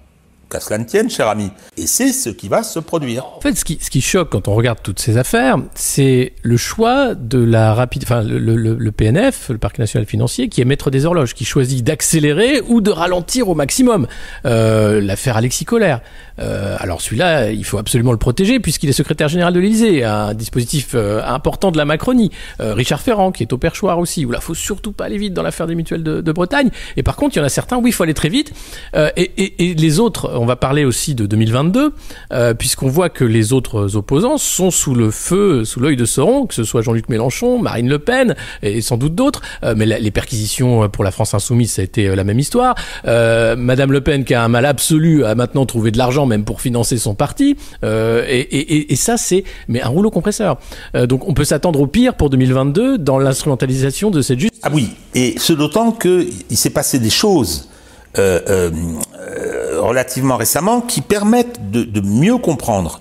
[0.50, 1.50] qu'à cela ne tienne, cher ami.
[1.76, 3.24] Et c'est ce qui va se produire.
[3.36, 7.38] En fait, ce qui, choque quand on regarde toutes ces affaires, c'est le choix de
[7.38, 11.34] la rapide, enfin, le, le, PNF, le Parc national financier, qui est maître des horloges,
[11.34, 14.06] qui choisit d'accélérer ou de ralentir au maximum.
[14.46, 16.00] Euh, L'affaire Alexis Collère.
[16.38, 20.34] Euh, alors celui-là, il faut absolument le protéger puisqu'il est secrétaire général de l'Élysée, un
[20.34, 22.30] dispositif euh, important de la Macronie.
[22.60, 25.42] Richard Ferrand, qui est au perchoir aussi, où là, faut surtout pas aller vite dans
[25.42, 26.70] l'affaire des mutuelles de, Bretagne.
[26.96, 28.52] Et par contre, il y en a certains où il faut aller très vite.
[28.94, 31.92] Et les autres, on va parler aussi de 2022,
[32.32, 36.46] euh, puisqu'on voit que les autres opposants sont sous le feu, sous l'œil de Sauron,
[36.46, 39.42] que ce soit Jean-Luc Mélenchon, Marine Le Pen et sans doute d'autres.
[39.64, 42.74] Euh, mais les perquisitions pour la France insoumise, ça a été euh, la même histoire.
[43.06, 46.44] Euh, Madame Le Pen, qui a un mal absolu, a maintenant trouvé de l'argent même
[46.44, 47.56] pour financer son parti.
[47.84, 50.58] Euh, et, ça, c'est mais un rouleau compresseur.
[50.94, 54.60] donc on peut s'attendre au pire pour 2022 dans l'instrumentalisation de cette justice.
[54.64, 57.68] Ah oui, et ce d'autant qu'il s'est passé des choses.
[58.16, 63.00] Euh, euh, relativement récemment qui permettent de, mieux comprendre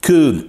[0.00, 0.48] que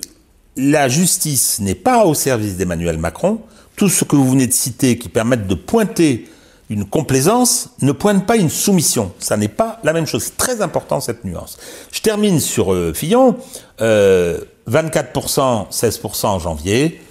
[0.57, 3.41] la justice n'est pas au service d'Emmanuel Macron.
[3.75, 6.29] Tout ce que vous venez de citer qui permettent de pointer
[6.69, 9.11] une complaisance ne pointe pas une soumission.
[9.19, 10.23] Ça n'est pas la même chose.
[10.23, 11.57] C'est très important cette nuance.
[11.91, 13.35] Je termine sur euh, Fillon.
[13.79, 14.35] 24%, euh,
[15.69, 17.01] 16% en janvier.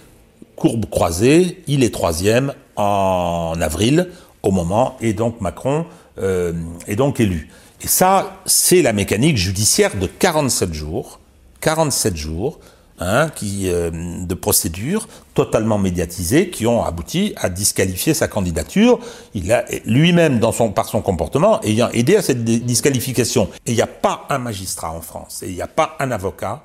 [0.56, 1.62] Courbe croisée.
[1.66, 4.08] Il est troisième en avril
[4.42, 5.84] au moment et donc Macron
[6.20, 6.52] euh,
[6.86, 7.48] est donc élu.
[7.82, 11.20] Et ça, c'est la mécanique judiciaire de 47 jours,
[11.60, 12.60] 47 jours,
[12.98, 13.90] hein, euh,
[14.24, 18.98] de procédures totalement médiatisées qui ont abouti à disqualifier sa candidature.
[19.34, 20.40] Il a lui-même,
[20.74, 23.48] par son comportement, ayant aidé à cette disqualification.
[23.66, 26.10] Et il n'y a pas un magistrat en France, et il n'y a pas un
[26.10, 26.64] avocat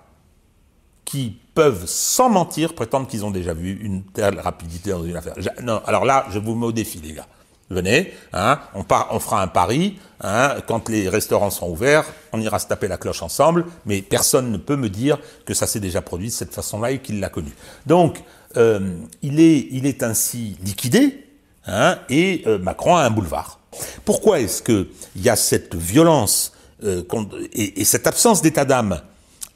[1.06, 5.36] qui peuvent, sans mentir, prétendre qu'ils ont déjà vu une telle rapidité dans une affaire.
[5.64, 7.28] Non, alors là, je vous mets au défi, les gars.
[7.70, 8.84] Venez, hein, on,
[9.20, 9.98] fera un pari.
[10.22, 13.66] Hein, quand les restaurants seront ouverts, on ira se taper la cloche ensemble.
[13.86, 17.00] Mais personne ne peut me dire que ça s'est déjà produit de cette façon-là et
[17.00, 17.52] qu'il l'a connu.
[17.88, 18.24] Donc,
[18.58, 18.80] euh,
[19.24, 21.26] il, est, ainsi liquidé
[21.66, 23.60] hein, et euh, Macron a un boulevard.
[24.06, 24.88] Pourquoi est-ce qu'il
[25.18, 26.54] y a cette violence
[26.84, 27.04] euh,
[27.52, 29.02] et cette absence d'état d'âme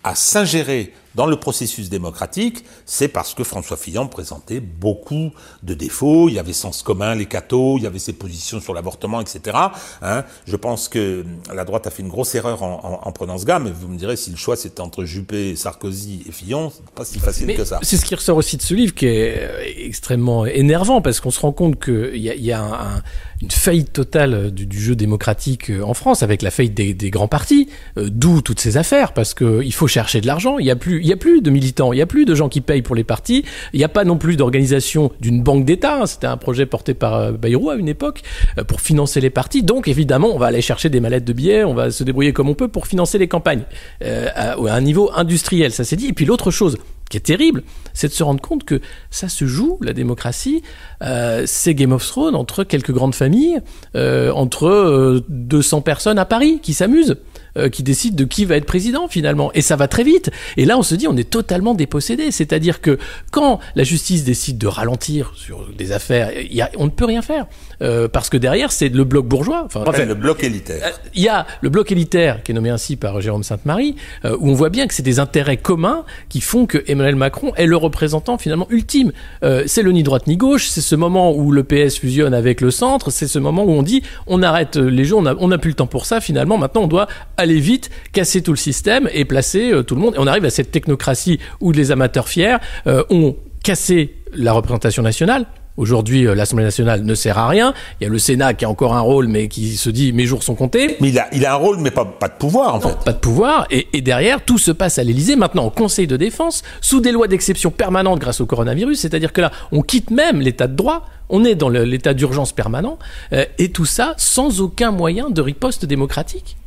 [0.03, 5.31] à s'ingérer dans le processus démocratique, c'est parce que François Fillon présentait beaucoup
[5.63, 6.29] de défauts.
[6.29, 9.57] Il y avait sens commun, les cathos, il y avait ses positions sur l'avortement, etc.
[10.01, 10.23] Hein.
[10.45, 13.45] Je pense que la droite a fait une grosse erreur en, en, en prenant ce
[13.45, 16.89] gars, mais vous me direz si le choix c'était entre Juppé, Sarkozy et Fillon, c'est
[16.91, 17.79] pas si facile que ça.
[17.81, 21.31] C'est ce qui ressort aussi de ce livre qui est euh, extrêmement énervant parce qu'on
[21.31, 23.03] se rend compte qu'il y a, y a un,
[23.41, 27.27] une faillite totale du, du, jeu démocratique euh, en France avec la faillite des, grands
[27.27, 30.57] partis, euh, d'où toutes ces affaires parce qu'il faut chercher de l'argent.
[30.59, 32.95] Il n'y a plus de militants, il n'y a plus de gens qui payent pour
[32.95, 36.65] les partis, il n'y a pas non plus d'organisation d'une banque d'État, c'était un projet
[36.65, 38.21] porté par euh, Bayrou à une époque,
[38.57, 41.63] euh, pour financer les partis, donc évidemment on va aller chercher des mallettes de billets,
[41.63, 43.63] on va se débrouiller comme on peut pour financer les campagnes,
[44.03, 46.77] euh, à un niveau industriel, ça s'est dit, et puis l'autre chose,
[47.09, 50.61] qui est terrible, c'est de se rendre compte que ça se joue, la démocratie,
[51.01, 53.59] euh, c'est Game of Thrones entre quelques grandes familles,
[53.95, 57.17] euh, entre euh, 200 personnes à Paris qui s'amusent.
[57.57, 59.51] Euh, qui décide de qui va être président finalement.
[59.53, 60.31] Et ça va très vite.
[60.57, 62.31] Et là, on se dit, on est totalement dépossédé.
[62.31, 62.97] C'est-à-dire que
[63.31, 67.21] quand la justice décide de ralentir sur des affaires, y a, on ne peut rien
[67.21, 67.47] faire.
[67.81, 69.63] Euh, parce que derrière, c'est le bloc bourgeois.
[69.65, 70.81] Enfin, enfin le bloc élitaire.
[70.83, 73.95] Euh, il y a le bloc élitaire, qui est nommé ainsi par Jérôme Sainte-Marie,
[74.25, 77.53] euh, où on voit bien que c'est des intérêts communs qui font que Emmanuel Macron
[77.55, 79.11] est le représentant finalement ultime.
[79.43, 82.61] Euh, c'est le ni droite ni gauche, c'est ce moment où le PS fusionne avec
[82.61, 85.69] le centre, c'est ce moment où on dit on arrête les gens, on n'a plus
[85.69, 87.07] le temps pour ça finalement, maintenant on doit
[87.39, 90.15] aller vite, casser tout le système et placer tout le monde.
[90.15, 95.45] Et on arrive à cette technocratie où les amateurs fiers ont cassé la représentation nationale,
[95.79, 97.73] Aujourd'hui, euh, l'Assemblée nationale ne sert à rien.
[97.99, 100.25] Il y a le Sénat qui a encore un rôle, mais qui se dit mes
[100.25, 100.97] jours sont comptés.
[100.99, 102.97] Mais il a, il a un rôle, mais pas, pas de pouvoir, en fait.
[103.05, 103.65] Pas de pouvoir.
[103.71, 107.13] Et, et derrière, tout se passe à l'Élysée, maintenant au Conseil de défense, sous des
[107.13, 108.99] lois d'exception permanentes grâce au coronavirus.
[108.99, 111.05] C'est-à-dire que là, on quitte même l'état de droit.
[111.29, 112.99] On est dans l'état d'urgence permanent.
[113.31, 116.57] Euh, et tout ça sans aucun moyen de riposte démocratique.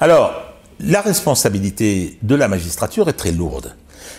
[0.00, 0.32] Alors,
[0.80, 3.74] la responsabilité de la magistrature est très lourde.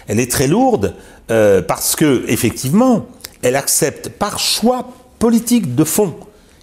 [0.07, 0.95] Elle est très lourde
[1.31, 3.05] euh, parce que, effectivement,
[3.41, 4.87] elle accepte par choix
[5.19, 6.15] politique de fond.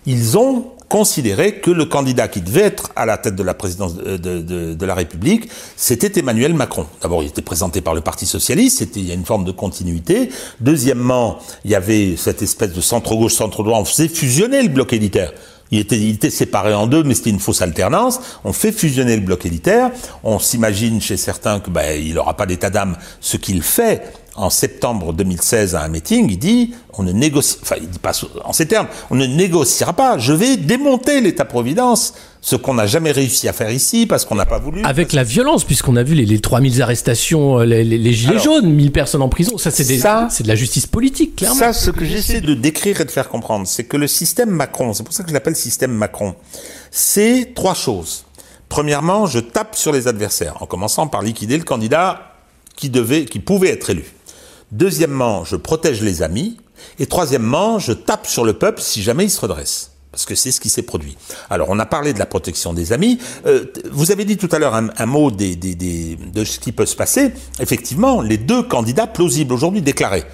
[0.07, 3.97] Ils ont considéré que le candidat qui devait être à la tête de la présidence
[3.97, 6.87] de, de, de, la République, c'était Emmanuel Macron.
[7.03, 9.51] D'abord, il était présenté par le Parti socialiste, c'était il y a une forme de
[9.51, 10.29] continuité.
[10.61, 15.33] Deuxièmement, il y avait cette espèce de centre-gauche, centre-droit, on faisait fusionner le bloc élitaire.
[15.71, 18.21] Il était, il était, séparé en deux, mais c'était une fausse alternance.
[18.45, 19.91] On fait fusionner le bloc élitaire.
[20.23, 22.97] On s'imagine chez certains que ben, il n'aura pas d'état d'âme.
[23.21, 24.03] Ce qu'il fait,
[24.37, 28.13] en septembre 2016 à un meeting, il dit on ne négocie, enfin il dit pas
[28.45, 30.19] en ces termes, on ne négociera pas.
[30.19, 34.47] Je vais démonter l'État-providence, ce qu'on n'a jamais réussi à faire ici parce qu'on n'a
[34.47, 34.83] pas voulu.
[34.85, 38.69] Avec la violence, puisqu'on a vu les, les 3000 arrestations, euh, les, les, gilets jaunes,
[38.69, 41.59] 1000 personnes en prison, ça c'est c'est de la justice politique, clairement.
[41.59, 44.93] Ça, ce que j'essaie de décrire et de faire comprendre, c'est que le système Macron,
[44.93, 46.35] c'est pour ça que je l'appelle système Macron,
[46.91, 48.25] c'est trois choses.
[48.69, 52.35] Premièrement, je tape sur les adversaires, en commençant par liquider le candidat
[52.77, 54.05] qui devait, qui pouvait être élu.
[54.75, 56.57] Deuxièmement, je protège les amis.
[56.99, 59.93] Et troisièmement, je tape sur le peuple si jamais il se redresse.
[60.11, 61.17] Parce que c'est ce qui s'est produit.
[61.49, 63.19] Alors, on a parlé de la protection des amis.
[63.47, 67.31] Euh, vous avez dit tout à l'heure un, mot de ce qui peut se passer.
[67.61, 70.25] Effectivement, les deux candidats plausibles aujourd'hui déclarés,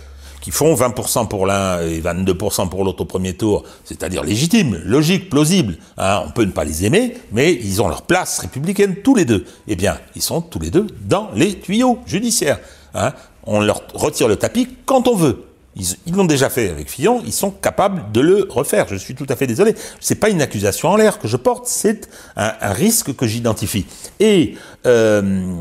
[0.41, 5.29] qui font 20% pour l'un et 22% pour l'autre au premier tour, c'est-à-dire légitime, logique,
[5.29, 5.77] plausible.
[5.99, 9.27] Hein, on peut ne pas les aimer, mais ils ont leur place républicaine tous les
[9.27, 9.45] deux.
[9.69, 12.59] Eh bien, ils sont tous les deux dans les tuyaux judiciaires.
[12.95, 13.13] Hein
[13.45, 15.45] on leur retire le tapis quand on veut.
[15.77, 18.87] Ils l'ont déjà fait avec Fillon, ils sont capables de le refaire.
[18.89, 19.77] Je suis tout à fait désolé.
[20.01, 23.87] C'est pas une accusation en l'air que je porte, c'est un, risque que j'identifie.
[24.19, 25.55] Et, euh,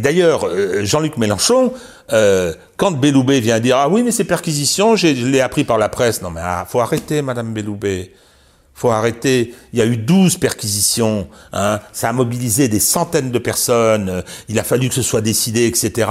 [0.00, 1.72] d'ailleurs, euh, Jean-Luc Mélenchon,
[2.12, 5.88] euh, quand Belloubet vient dire ah oui mais c'est perquisition, je l'ai appris par la
[5.88, 6.22] presse.
[6.22, 8.12] Non mais ah, faut arrêter, Madame Belloubet
[8.80, 9.54] faut arrêter.
[9.74, 11.28] Il y a eu 12 perquisitions.
[11.52, 11.80] Hein.
[11.92, 14.22] Ça a mobilisé des centaines de personnes.
[14.48, 16.08] Il a fallu que ce soit décidé, etc.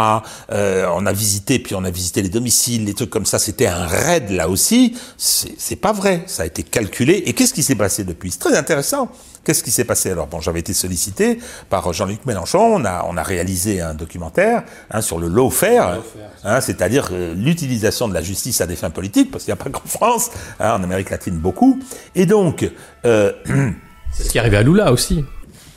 [0.52, 3.40] Euh, on a visité, puis on a visité les domiciles, les trucs comme ça.
[3.40, 4.96] C'était un raid là aussi.
[5.18, 6.24] C'est pas vrai.
[6.28, 7.24] Ça a été calculé.
[7.26, 8.30] Et qu'est-ce qui s'est passé depuis?
[8.30, 9.10] C'est très intéressant.
[9.44, 10.28] Qu'est-ce qui s'est passé Alors?
[10.28, 12.60] Bon, j'avais été sollicité par Jean-Luc Mélenchon.
[12.60, 16.00] On a, on a réalisé un documentaire hein, sur le lawfare,
[16.44, 19.64] hein, c'est-à-dire euh, l'utilisation de la justice à des fins politiques, parce qu'il n'y a
[19.64, 21.80] pas qu'en France, hein, en Amérique latine beaucoup.
[22.16, 22.70] Et donc,
[23.06, 23.32] euh,
[24.12, 25.24] c'est ce qui est arrivé à Lula aussi.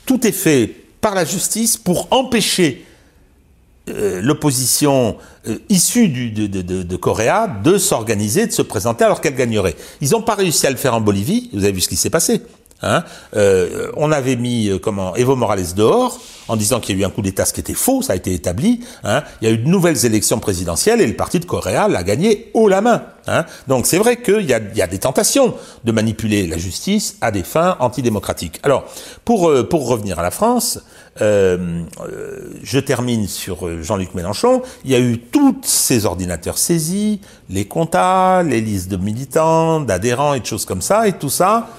[0.05, 2.85] Tout est fait par la justice pour empêcher
[3.89, 9.03] euh, l'opposition euh, issue du, de, de, de, de Coréa de s'organiser, de se présenter
[9.03, 9.75] alors qu'elle gagnerait.
[9.99, 11.49] Ils n'ont pas réussi à le faire en Bolivie.
[11.51, 12.41] Vous avez vu ce qui s'est passé.
[12.83, 13.03] Hein
[13.35, 17.05] euh, on avait mis euh, comment Evo Morales dehors en disant qu'il y a eu
[17.05, 18.81] un coup d'État, ce qui était faux, ça a été établi.
[19.03, 22.03] Hein il y a eu de nouvelles élections présidentielles et le parti de Correa l'a
[22.03, 23.03] gagné haut la main.
[23.27, 25.55] Hein Donc c'est vrai qu'il y a, y a, des tentations
[25.85, 28.59] de manipuler la justice à des fins antidémocratiques.
[28.63, 28.85] Alors
[29.23, 30.81] pour euh, pour revenir à la France,
[31.21, 34.61] euh, euh, je termine sur Jean-Luc Mélenchon.
[34.83, 40.33] Il y a eu tous ces ordinateurs saisis, les comptas, les listes de militants, d'adhérents
[40.33, 41.69] et de choses comme ça, et tout ça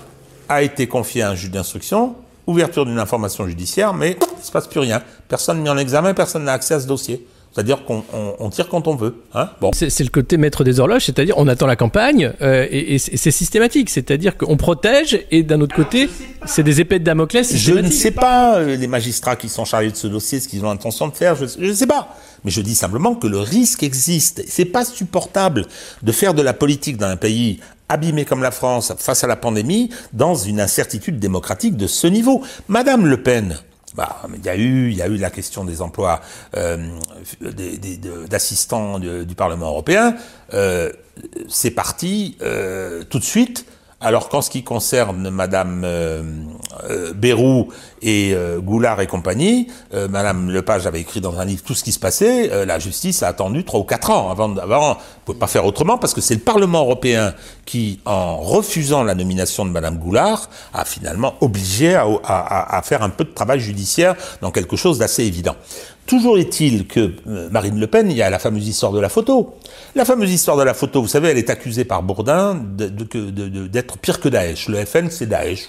[0.48, 2.14] a été confié à un juge d'instruction,
[2.46, 5.02] ouverture d'une information judiciaire, mais il ne se passe plus rien.
[5.28, 7.26] Personne mis en examen, personne n'a accès à ce dossier.
[7.54, 9.14] C'est-à-dire qu'on on, on tire quand on veut.
[9.32, 9.70] Hein bon.
[9.72, 13.30] C'est le côté maître des horloges, c'est-à-dire on attend la campagne euh, et, et c'est
[13.30, 13.90] systématique.
[13.90, 16.10] C'est-à-dire qu'on protège et d'un autre côté,
[16.46, 17.54] c'est des épées de Damoclès.
[17.54, 20.64] Je ne sais pas euh, les magistrats qui sont chargés de ce dossier, ce qu'ils
[20.64, 21.36] ont l'intention de faire.
[21.36, 22.16] Je ne sais pas.
[22.44, 24.42] Mais je dis simplement que le risque existe.
[24.48, 25.66] C'est pas supportable
[26.02, 27.60] de faire de la politique dans un pays
[27.94, 32.42] abîmé comme la France face à la pandémie dans une incertitude démocratique de ce niveau.
[32.68, 33.58] Madame Le Pen,
[33.94, 36.20] bah, il y a eu, il y a eu la question des emplois
[36.56, 36.76] euh,
[38.28, 40.16] d'assistants du, du, Parlement européen.
[40.52, 40.90] Euh,
[41.48, 43.66] c'est parti euh, tout de suite
[44.00, 46.22] alors qu'en ce qui concerne Madame euh,
[46.90, 47.68] euh, Bérou
[48.02, 51.84] et euh, Goulard et compagnie, euh, Madame Lepage avait écrit dans un livre tout ce
[51.84, 52.66] qui se passait.
[52.66, 54.56] la justice a attendu trois ou quatre ans avant.
[54.56, 57.34] avant on peut pas faire autrement parce que c'est le Parlement européen
[57.64, 63.24] qui, en refusant la nomination de Madame Goulard, a finalement obligé à faire un peu
[63.24, 65.56] de travail judiciaire dans quelque chose d'assez évident.
[66.06, 69.08] Toujours est-il que euh, Marine Le Pen, il y a la fameuse histoire de la
[69.08, 69.54] photo.
[69.94, 74.20] La fameuse histoire de la photo, vous savez, elle est accusée par Bourdin d'être pire
[74.20, 74.68] que Daesh.
[74.68, 75.68] Le FN, c'est Daesh.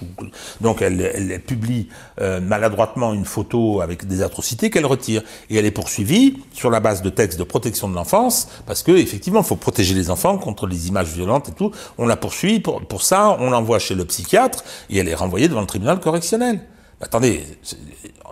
[0.59, 1.87] Donc elle, publie
[2.19, 5.21] euh, maladroitement une photo avec des atrocités qu'elle retire.
[5.49, 8.91] Et elle est poursuivie sur la base de textes de protection de l'enfance, parce que
[8.91, 11.71] effectivement, il faut protéger les enfants contre les images violentes et tout.
[11.97, 15.61] On la poursuit pour, ça, on l'envoie chez le psychiatre et elle est renvoyée devant
[15.61, 16.59] le tribunal correctionnel.
[16.99, 17.41] Attendez,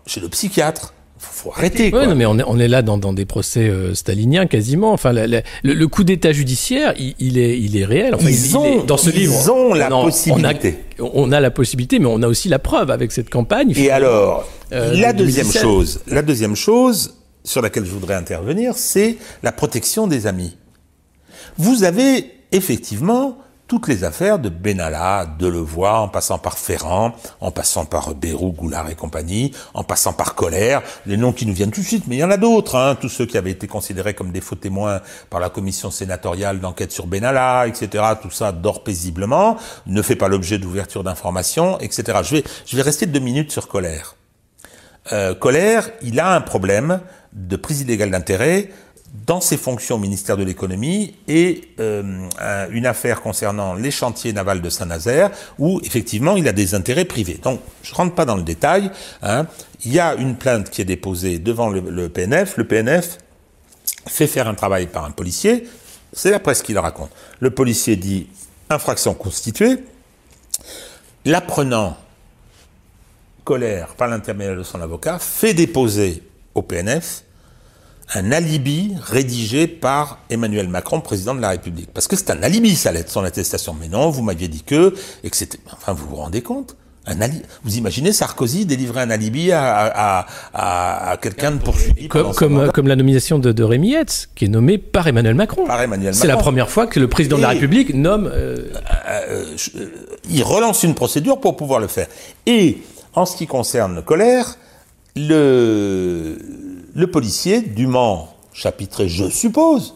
[0.05, 0.93] chez le psychiatre.
[1.23, 1.89] Faut, faut arrêter.
[1.89, 2.01] quoi.
[2.01, 4.91] Ouais, non, mais on est, on est là dans, dans des procès euh, staliniens quasiment.
[4.91, 8.13] Enfin, la- la- le, le coup d'état judiciaire, il, il est, il est réel.
[8.15, 10.75] Enfin, Ils il- il ont- est- dans ce ils livre, ont la possibilité.
[10.99, 13.71] On a, on a la possibilité, mais on a aussi la preuve avec cette campagne.
[13.75, 15.61] Et alors, Euh, la de deuxième 2017.
[15.61, 20.57] chose, la deuxième chose sur laquelle je voudrais intervenir, c'est la protection des amis.
[21.57, 23.37] Vous avez effectivement
[23.67, 28.51] toutes les affaires de Benalla, de Levoix, en passant par Ferrand, en passant par Bérou,
[28.51, 32.05] Goulard et compagnie, en passant par Colère, les noms qui nous viennent tout de suite,
[32.07, 34.41] mais il y en a d'autres, hein, tous ceux qui avaient été considérés comme des
[34.41, 39.57] faux témoins par la commission sénatoriale d'enquête sur Benalla, etc., tout ça dort paisiblement,
[39.87, 42.19] ne fait pas l'objet d'ouverture d'informations, etc.
[42.23, 44.15] Je vais, je vais rester deux minutes sur Colère.
[45.11, 47.01] Euh, Colère, il a un problème
[47.33, 48.69] de prise illégale d'intérêt
[49.13, 54.33] dans ses fonctions au ministère de l'économie et euh, un- une affaire concernant les chantiers
[54.33, 57.39] navals de Saint-Nazaire où effectivement il a des intérêts privés.
[57.43, 58.89] Donc je rentre pas dans le détail.
[59.21, 59.45] hein.
[59.85, 62.57] Il y a une plainte qui est déposée devant le, le PNF.
[62.57, 63.17] Le PNF
[64.07, 65.67] fait faire un travail par un policier.
[66.11, 67.11] C'est la presse qui le raconte.
[67.39, 68.27] Le policier dit
[68.69, 69.77] infraction constituée.
[71.25, 71.97] L'apprenant
[73.43, 76.23] colère par l'intermédiaire de son avocat fait déposer
[76.55, 77.23] au PNF
[78.15, 81.89] un alibi rédigé par Emmanuel Macron, président de la République.
[81.93, 83.75] Parce que c'est un alibi, ça, lettre, son attestation.
[83.79, 84.93] Mais non, vous m'aviez dit que,
[85.23, 86.75] et que c'était, enfin, vous vous rendez compte?
[87.05, 87.15] Un.
[87.65, 92.71] Vous imaginez Sarkozy délivrer un alibi à, à, à, à quelqu'un de poursuivi Comme, comme,
[92.71, 95.65] comme la nomination de, de Rémi Hetz, qui est nommé par Emmanuel Macron.
[95.67, 98.31] par Emmanuel C'est la première fois que le président de la République nomme.
[98.33, 98.57] euh,
[99.09, 99.87] euh, je- euh,
[100.29, 102.07] il relance une procédure pour pouvoir le faire.
[102.45, 102.77] Et
[103.15, 104.55] en ce qui concerne Colère,
[105.15, 109.95] le, policier du Mans, chapitré je suppose,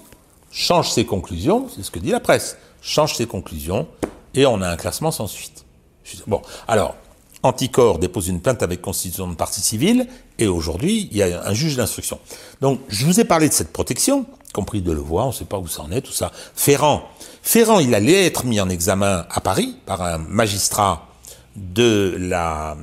[0.51, 3.88] change ses conclusions, c'est ce que dit la presse, change ses conclusions,
[4.34, 5.65] et on a un classement sans suite.
[6.28, 6.95] Bon, alors,
[7.43, 10.07] Anticor dépose une plainte avec constitution de partie civile,
[10.39, 12.20] et aujourd'hui, il y a un juge d'instruction.
[12.61, 15.45] Donc, je vous ai parlé de cette protection, compris de le voir, on ne sait
[15.45, 16.32] pas où ça en est, tout ça.
[16.55, 17.03] Ferrand,
[17.41, 21.07] Ferrand, il allait être mis en examen à Paris par un magistrat
[21.55, 22.78] de la,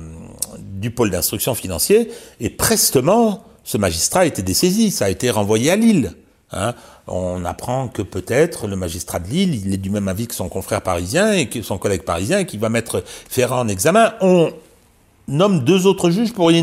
[0.85, 5.71] du pôle d'instruction financier, et prestement, ce magistrat a été dessaisi, ça a été renvoyé
[5.71, 6.13] à Lille.
[6.51, 6.75] Hein.
[7.07, 10.47] On apprend que peut-être le magistrat de Lille, il est du même avis que son
[10.47, 14.13] confrère parisien et que son collègue parisien, et qu'il va mettre Ferrand en examen.
[14.21, 14.53] On
[15.27, 16.57] nomme deux autres juges pour qu'il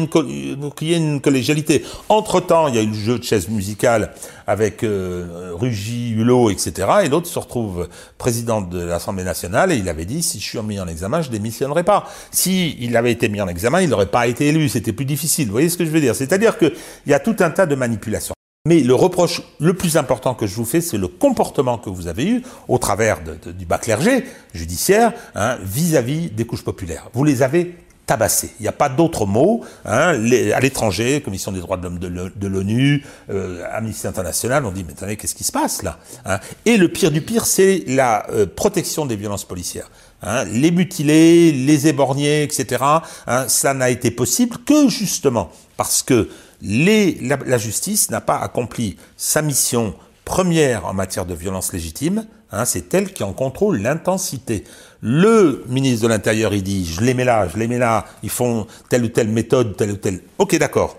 [0.89, 1.85] y ait une, collégialité.
[2.09, 4.13] Entre-temps, il y a eu le jeu de chaise musicale
[4.47, 6.89] avec euh, Rugy, Hulot, etc.
[7.05, 7.89] Et l'autre se retrouve
[8.19, 11.31] président de l'Assemblée nationale et il avait dit, si je suis mis en examen, je
[11.31, 12.05] démissionnerai pas.
[12.31, 14.69] Si il avait été mis en examen, il n'aurait pas été élu.
[14.69, 15.47] C'était plus difficile.
[15.47, 16.15] Vous voyez ce que je veux dire?
[16.15, 16.73] C'est-à-dire qu'il
[17.07, 18.35] y a tout un tas de manipulations.
[18.65, 22.07] Mais le reproche le plus important que je vous fais, c'est le comportement que vous
[22.07, 27.09] avez eu au travers du bas clergé judiciaire hein, vis-à-vis des couches populaires.
[27.13, 27.75] Vous les avez
[28.07, 28.51] tabassés.
[28.59, 29.65] Il n'y a pas d'autre mot.
[29.85, 30.19] Hein,
[30.55, 34.73] à l'étranger, Commission des droits de l'homme de l'O- de l'ONU, euh, Amnesty International, on
[34.73, 36.39] dit mais attendez, qu'est-ce qui se passe là hein?
[36.67, 39.91] Et le pire du pire, c'est la euh, protection des violences policières.
[40.23, 42.83] Hein, les mutilés, les éborgnés, etc.
[43.27, 46.29] Hein, ça n'a été possible que justement parce que
[46.63, 49.95] la justice n'a pas accompli sa mission
[50.25, 52.27] première en matière de violence légitime.
[52.53, 54.65] Hein, c'est elle qui en contrôle l'intensité.
[55.01, 58.31] Le ministre de l'Intérieur, il dit, je les mets là, je les mets là, ils
[58.31, 60.21] font telle ou telle méthode, telle ou telle.
[60.39, 60.99] Ok, d'accord.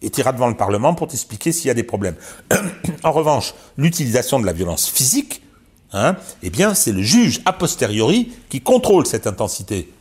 [0.00, 2.16] Et tu iras devant le Parlement pour t'expliquer s'il y a des problèmes.
[3.04, 5.42] en revanche, l'utilisation de la violence physique,
[5.92, 9.92] hein, eh bien, c'est le juge a posteriori qui contrôle cette intensité.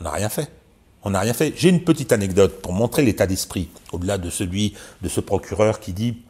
[0.00, 0.48] On n'a rien fait.
[1.02, 1.52] On n'a rien fait.
[1.56, 5.92] J'ai une petite anecdote pour montrer l'état d'esprit, au-delà de celui de ce procureur qui
[5.92, 6.22] dit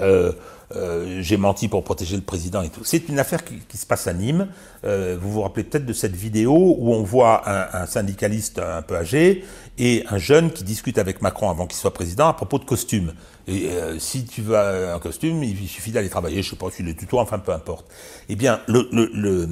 [0.00, 0.32] euh,
[0.76, 2.84] euh, j'ai menti pour protéger le président et tout.
[2.84, 4.48] C'est une affaire qui, se passe à Nîmes.
[4.84, 8.96] Euh, vous vous rappelez peut-être de cette vidéo où on voit un, syndicaliste un peu
[8.96, 9.44] âgé
[9.78, 13.14] et un jeune qui discute avec Macron avant qu'il soit président à propos de costume.
[13.48, 16.82] Et euh, si tu veux un costume, il suffit d'aller travailler, je sais pas, si
[16.82, 17.86] le tuto, enfin peu importe.
[18.28, 19.48] Eh bien, le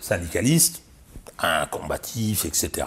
[0.00, 0.82] syndicaliste,
[1.40, 2.86] un combatif, etc.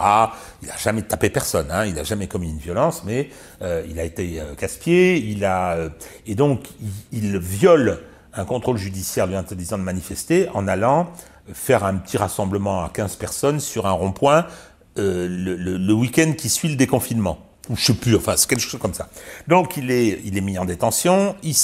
[0.62, 3.30] Il n'a jamais tapé personne, hein, il n'a jamais commis une violence, mais
[3.62, 5.90] euh, il a été euh, casse-pied, il a euh,
[6.26, 6.68] et donc
[7.12, 8.02] il, viole
[8.34, 11.12] un contrôle judiciaire lui interdisant de manifester en allant
[11.54, 14.46] faire un petit rassemblement à 15 personnes sur un rond-point
[14.98, 17.40] le, le, le week-end qui suit le déconfinement
[17.72, 19.08] ou je sais plus, enfin c'est quelque chose comme ça.
[19.48, 21.56] Donc il est, mis en détention, il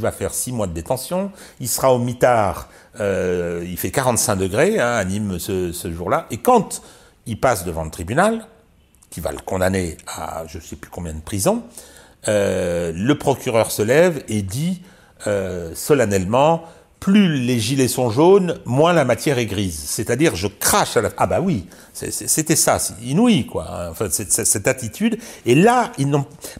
[0.00, 1.30] va faire six mois de détention,
[1.60, 6.38] il sera au mitard, euh, il fait 45 degrés hein, à Nîmes ce, jour-là, et
[6.38, 6.82] quand
[7.26, 8.46] il passe devant le tribunal,
[9.10, 11.62] qui va le condamner à je sais plus combien de prison,
[12.26, 14.82] euh, le procureur se lève et dit
[15.28, 16.64] euh, solennellement
[17.04, 19.78] plus les gilets sont jaunes, moins la matière est grise.
[19.84, 21.10] C'est-à-dire, je crache à la...
[21.18, 23.88] Ah bah oui, c'était ça, c'est inouï, quoi.
[23.90, 25.18] Enfin, cette, attitude.
[25.44, 25.92] Et là.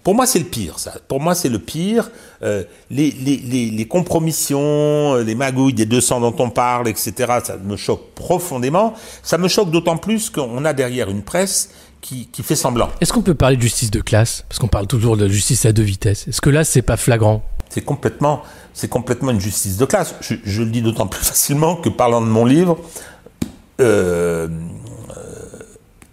[0.03, 0.92] Pour moi, c'est le pire, ça.
[1.09, 2.11] Pour moi, c'est le pire.
[2.42, 8.12] Euh, les, les, compromissions, les magouilles des 200 dont on parle, etc., ça me choque
[8.14, 8.92] profondément.
[9.22, 11.70] Ça me choque d'autant plus qu'on a derrière une presse
[12.03, 12.90] qui, qui fait semblant.
[13.01, 14.45] Est-ce qu'on peut parler de justice de classe?
[14.47, 16.28] Parce qu'on parle toujours de justice à deux vitesses.
[16.28, 17.42] Est-ce que là, c'est pas flagrant?
[17.75, 20.14] C'est complètement, c'est complètement une justice de classe.
[20.20, 22.79] Je, le dis d'autant plus facilement que parlant de mon livre,
[23.81, 24.47] euh,
[25.16, 25.22] euh,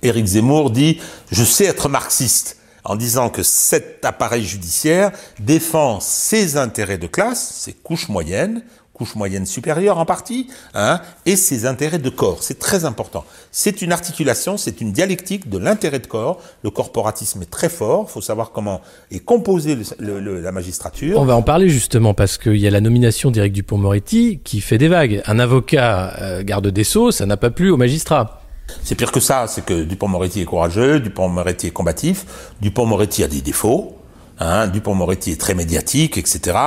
[0.02, 1.00] Éric Zemmour dit
[1.32, 7.54] Je sais être marxiste en disant que cet appareil judiciaire défend ses intérêts de classe,
[7.60, 8.64] ses couches moyennes,
[9.02, 12.44] couche moyenne supérieure en partie, hein, et ses intérêts de corps.
[12.44, 13.26] C'est très important.
[13.52, 16.40] C'est une articulation, c'est une dialectique de l'intérêt de corps.
[16.64, 18.06] Le corporatisme est très fort.
[18.08, 21.20] Il faut savoir comment est composée le, le, la magistrature.
[21.20, 24.78] On va en parler justement parce qu'il y a la nomination d'Éric Dupont-Moretti qui fait
[24.78, 25.24] des vagues.
[25.26, 28.44] Un avocat euh, garde des sceaux, ça n'a pas plu aux magistrats.
[28.84, 33.42] C'est pire que ça, c'est que Dupont-Moretti est courageux, Dupont-Moretti est combatif, Dupont-Moretti a des
[33.42, 33.98] défauts,
[34.42, 36.58] Hein, Dupont-Moretti est très médiatique, etc.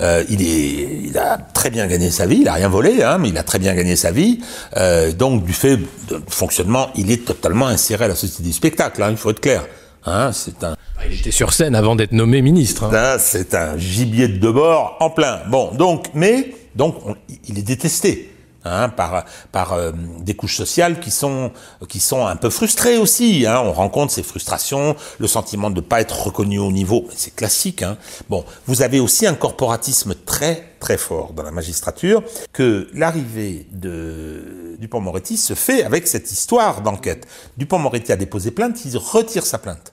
[0.00, 2.38] Euh, il, est, il a très bien gagné sa vie.
[2.40, 4.40] Il a rien volé, hein, mais il a très bien gagné sa vie.
[4.76, 9.00] Euh, donc, du fait de fonctionnement, il est totalement inséré à la société du spectacle.
[9.02, 9.64] Hein, il faut être clair.
[10.04, 10.74] Hein, c'est un.
[11.08, 12.92] Il était sur scène avant d'être nommé ministre.
[12.92, 13.16] Hein.
[13.20, 15.42] C'est un gibier de bord en plein.
[15.48, 17.14] Bon, donc, mais donc, on,
[17.46, 18.31] il est détesté
[18.64, 21.52] hein, par, par euh, des couches sociales qui sont,
[21.88, 23.46] qui sont un peu frustrées aussi.
[23.46, 23.60] Hein.
[23.64, 27.82] On rencontre ces frustrations, le sentiment de ne pas être reconnu au niveau, c'est classique.
[27.82, 27.96] Hein.
[28.28, 34.76] Bon, vous avez aussi un corporatisme très très fort dans la magistrature, que l'arrivée de
[34.80, 37.28] Dupont-Moretti se fait avec cette histoire d'enquête.
[37.56, 39.92] Dupont-Moretti a déposé plainte, il retire sa plainte.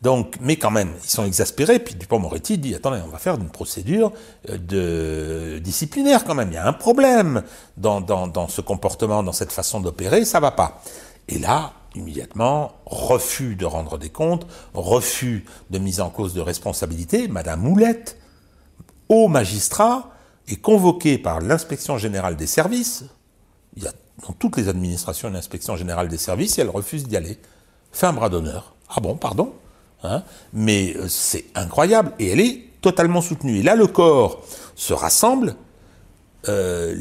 [0.00, 1.78] Donc, mais quand même, ils sont exaspérés.
[1.78, 4.12] Puis Dupont-Moretti dit attendez, on va faire une procédure
[4.48, 6.50] euh, disciplinaire quand même.
[6.50, 7.42] Il y a un problème
[7.76, 10.80] dans, ce comportement, dans cette façon d'opérer, ça va pas.
[11.28, 17.26] Et là, immédiatement, refus de rendre des comptes, refus de mise en cause de responsabilité.
[17.26, 18.18] Madame Moulette,
[19.08, 20.10] au magistrat,
[20.46, 23.04] est convoquée par l'inspection générale des services.
[23.76, 23.92] Il y a
[24.26, 27.38] dans toutes les administrations une inspection générale des services et elle refuse d'y aller.
[27.92, 28.74] Fait un bras d'honneur.
[28.88, 29.52] Ah bon, pardon?
[30.04, 30.22] Hein
[30.52, 33.58] Mais c'est incroyable et elle est totalement soutenue.
[33.58, 34.44] Et là, le corps
[34.74, 35.56] se rassemble.
[36.48, 36.94] Euh,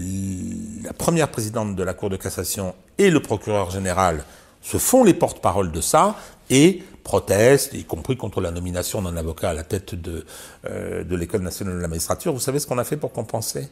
[0.83, 4.23] la première présidente de la Cour de cassation et le procureur général
[4.61, 6.15] se font les porte-parole de ça
[6.49, 10.25] et protestent, y compris contre la nomination d'un avocat à la tête de,
[10.65, 12.33] euh, de l'École nationale de la magistrature.
[12.33, 13.69] Vous savez ce qu'on a fait pour compenser?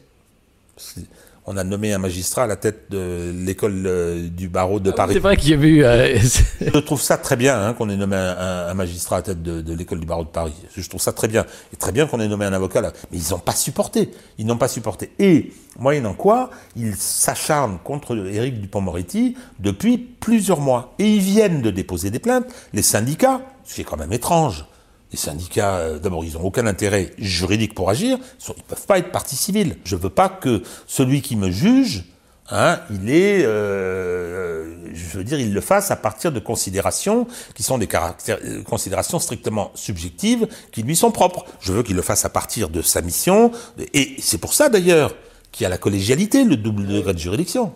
[1.46, 5.14] On a nommé un magistrat à la tête de l'école euh, du barreau de Paris.
[5.14, 5.84] C'est vrai qu'il y avait eu.
[5.84, 6.18] Euh...
[6.60, 9.42] je trouve ça très bien hein, qu'on ait nommé un, un, magistrat à la tête
[9.42, 10.54] de, de l'école du barreau de Paris.
[10.76, 11.46] Je trouve ça très bien.
[11.72, 12.92] Et très bien qu'on ait nommé un avocat là.
[13.12, 14.10] Mais ils n'ont pas supporté.
[14.38, 15.12] Ils n'ont pas supporté.
[15.20, 20.94] Et, moyennant quoi, ils s'acharnent contre Éric Dupont-Moretti depuis plusieurs mois.
[20.98, 22.46] Et ils viennent de déposer des plaintes.
[22.72, 24.66] Les syndicats, ce qui est quand même étrange
[25.12, 28.98] les syndicats, euh, d'abord, ils n'ont aucun intérêt juridique pour agir, ils ne peuvent pas
[28.98, 29.76] être partie civile.
[29.84, 32.04] Je ne veux pas que celui qui me juge,
[32.50, 37.62] hein, il est, euh, je veux dire, il le fasse à partir de considérations qui
[37.62, 41.44] sont des euh, considérations strictement subjectives, qui lui sont propres.
[41.60, 43.52] Je veux qu'il le fasse à partir de sa mission,
[43.94, 45.14] et c'est pour ça d'ailleurs
[45.52, 47.72] qu'il y a la collégialité, le double degré de juridiction.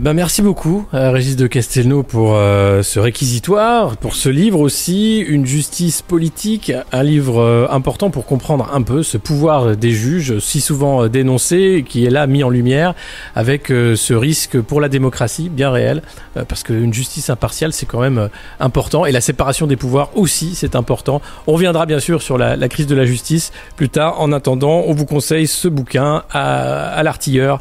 [0.00, 5.18] Ben merci beaucoup, euh, Régis de Castelnau, pour euh, ce réquisitoire, pour ce livre aussi,
[5.18, 10.38] Une justice politique, un livre euh, important pour comprendre un peu ce pouvoir des juges,
[10.38, 12.94] si souvent dénoncé, qui est là mis en lumière,
[13.34, 16.02] avec ce risque pour la démocratie bien réel,
[16.48, 18.30] parce qu'une justice impartiale, c'est quand même
[18.60, 21.20] important, et la séparation des pouvoirs aussi, c'est important.
[21.46, 24.20] On reviendra bien sûr sur la, la, crise de la justice plus tard.
[24.20, 27.60] En attendant, on vous conseille ce bouquin à, à l'artilleur,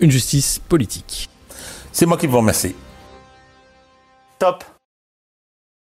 [0.00, 1.28] Une justice politique.
[1.94, 2.74] C'est moi qui vous remercie.
[4.40, 4.64] Top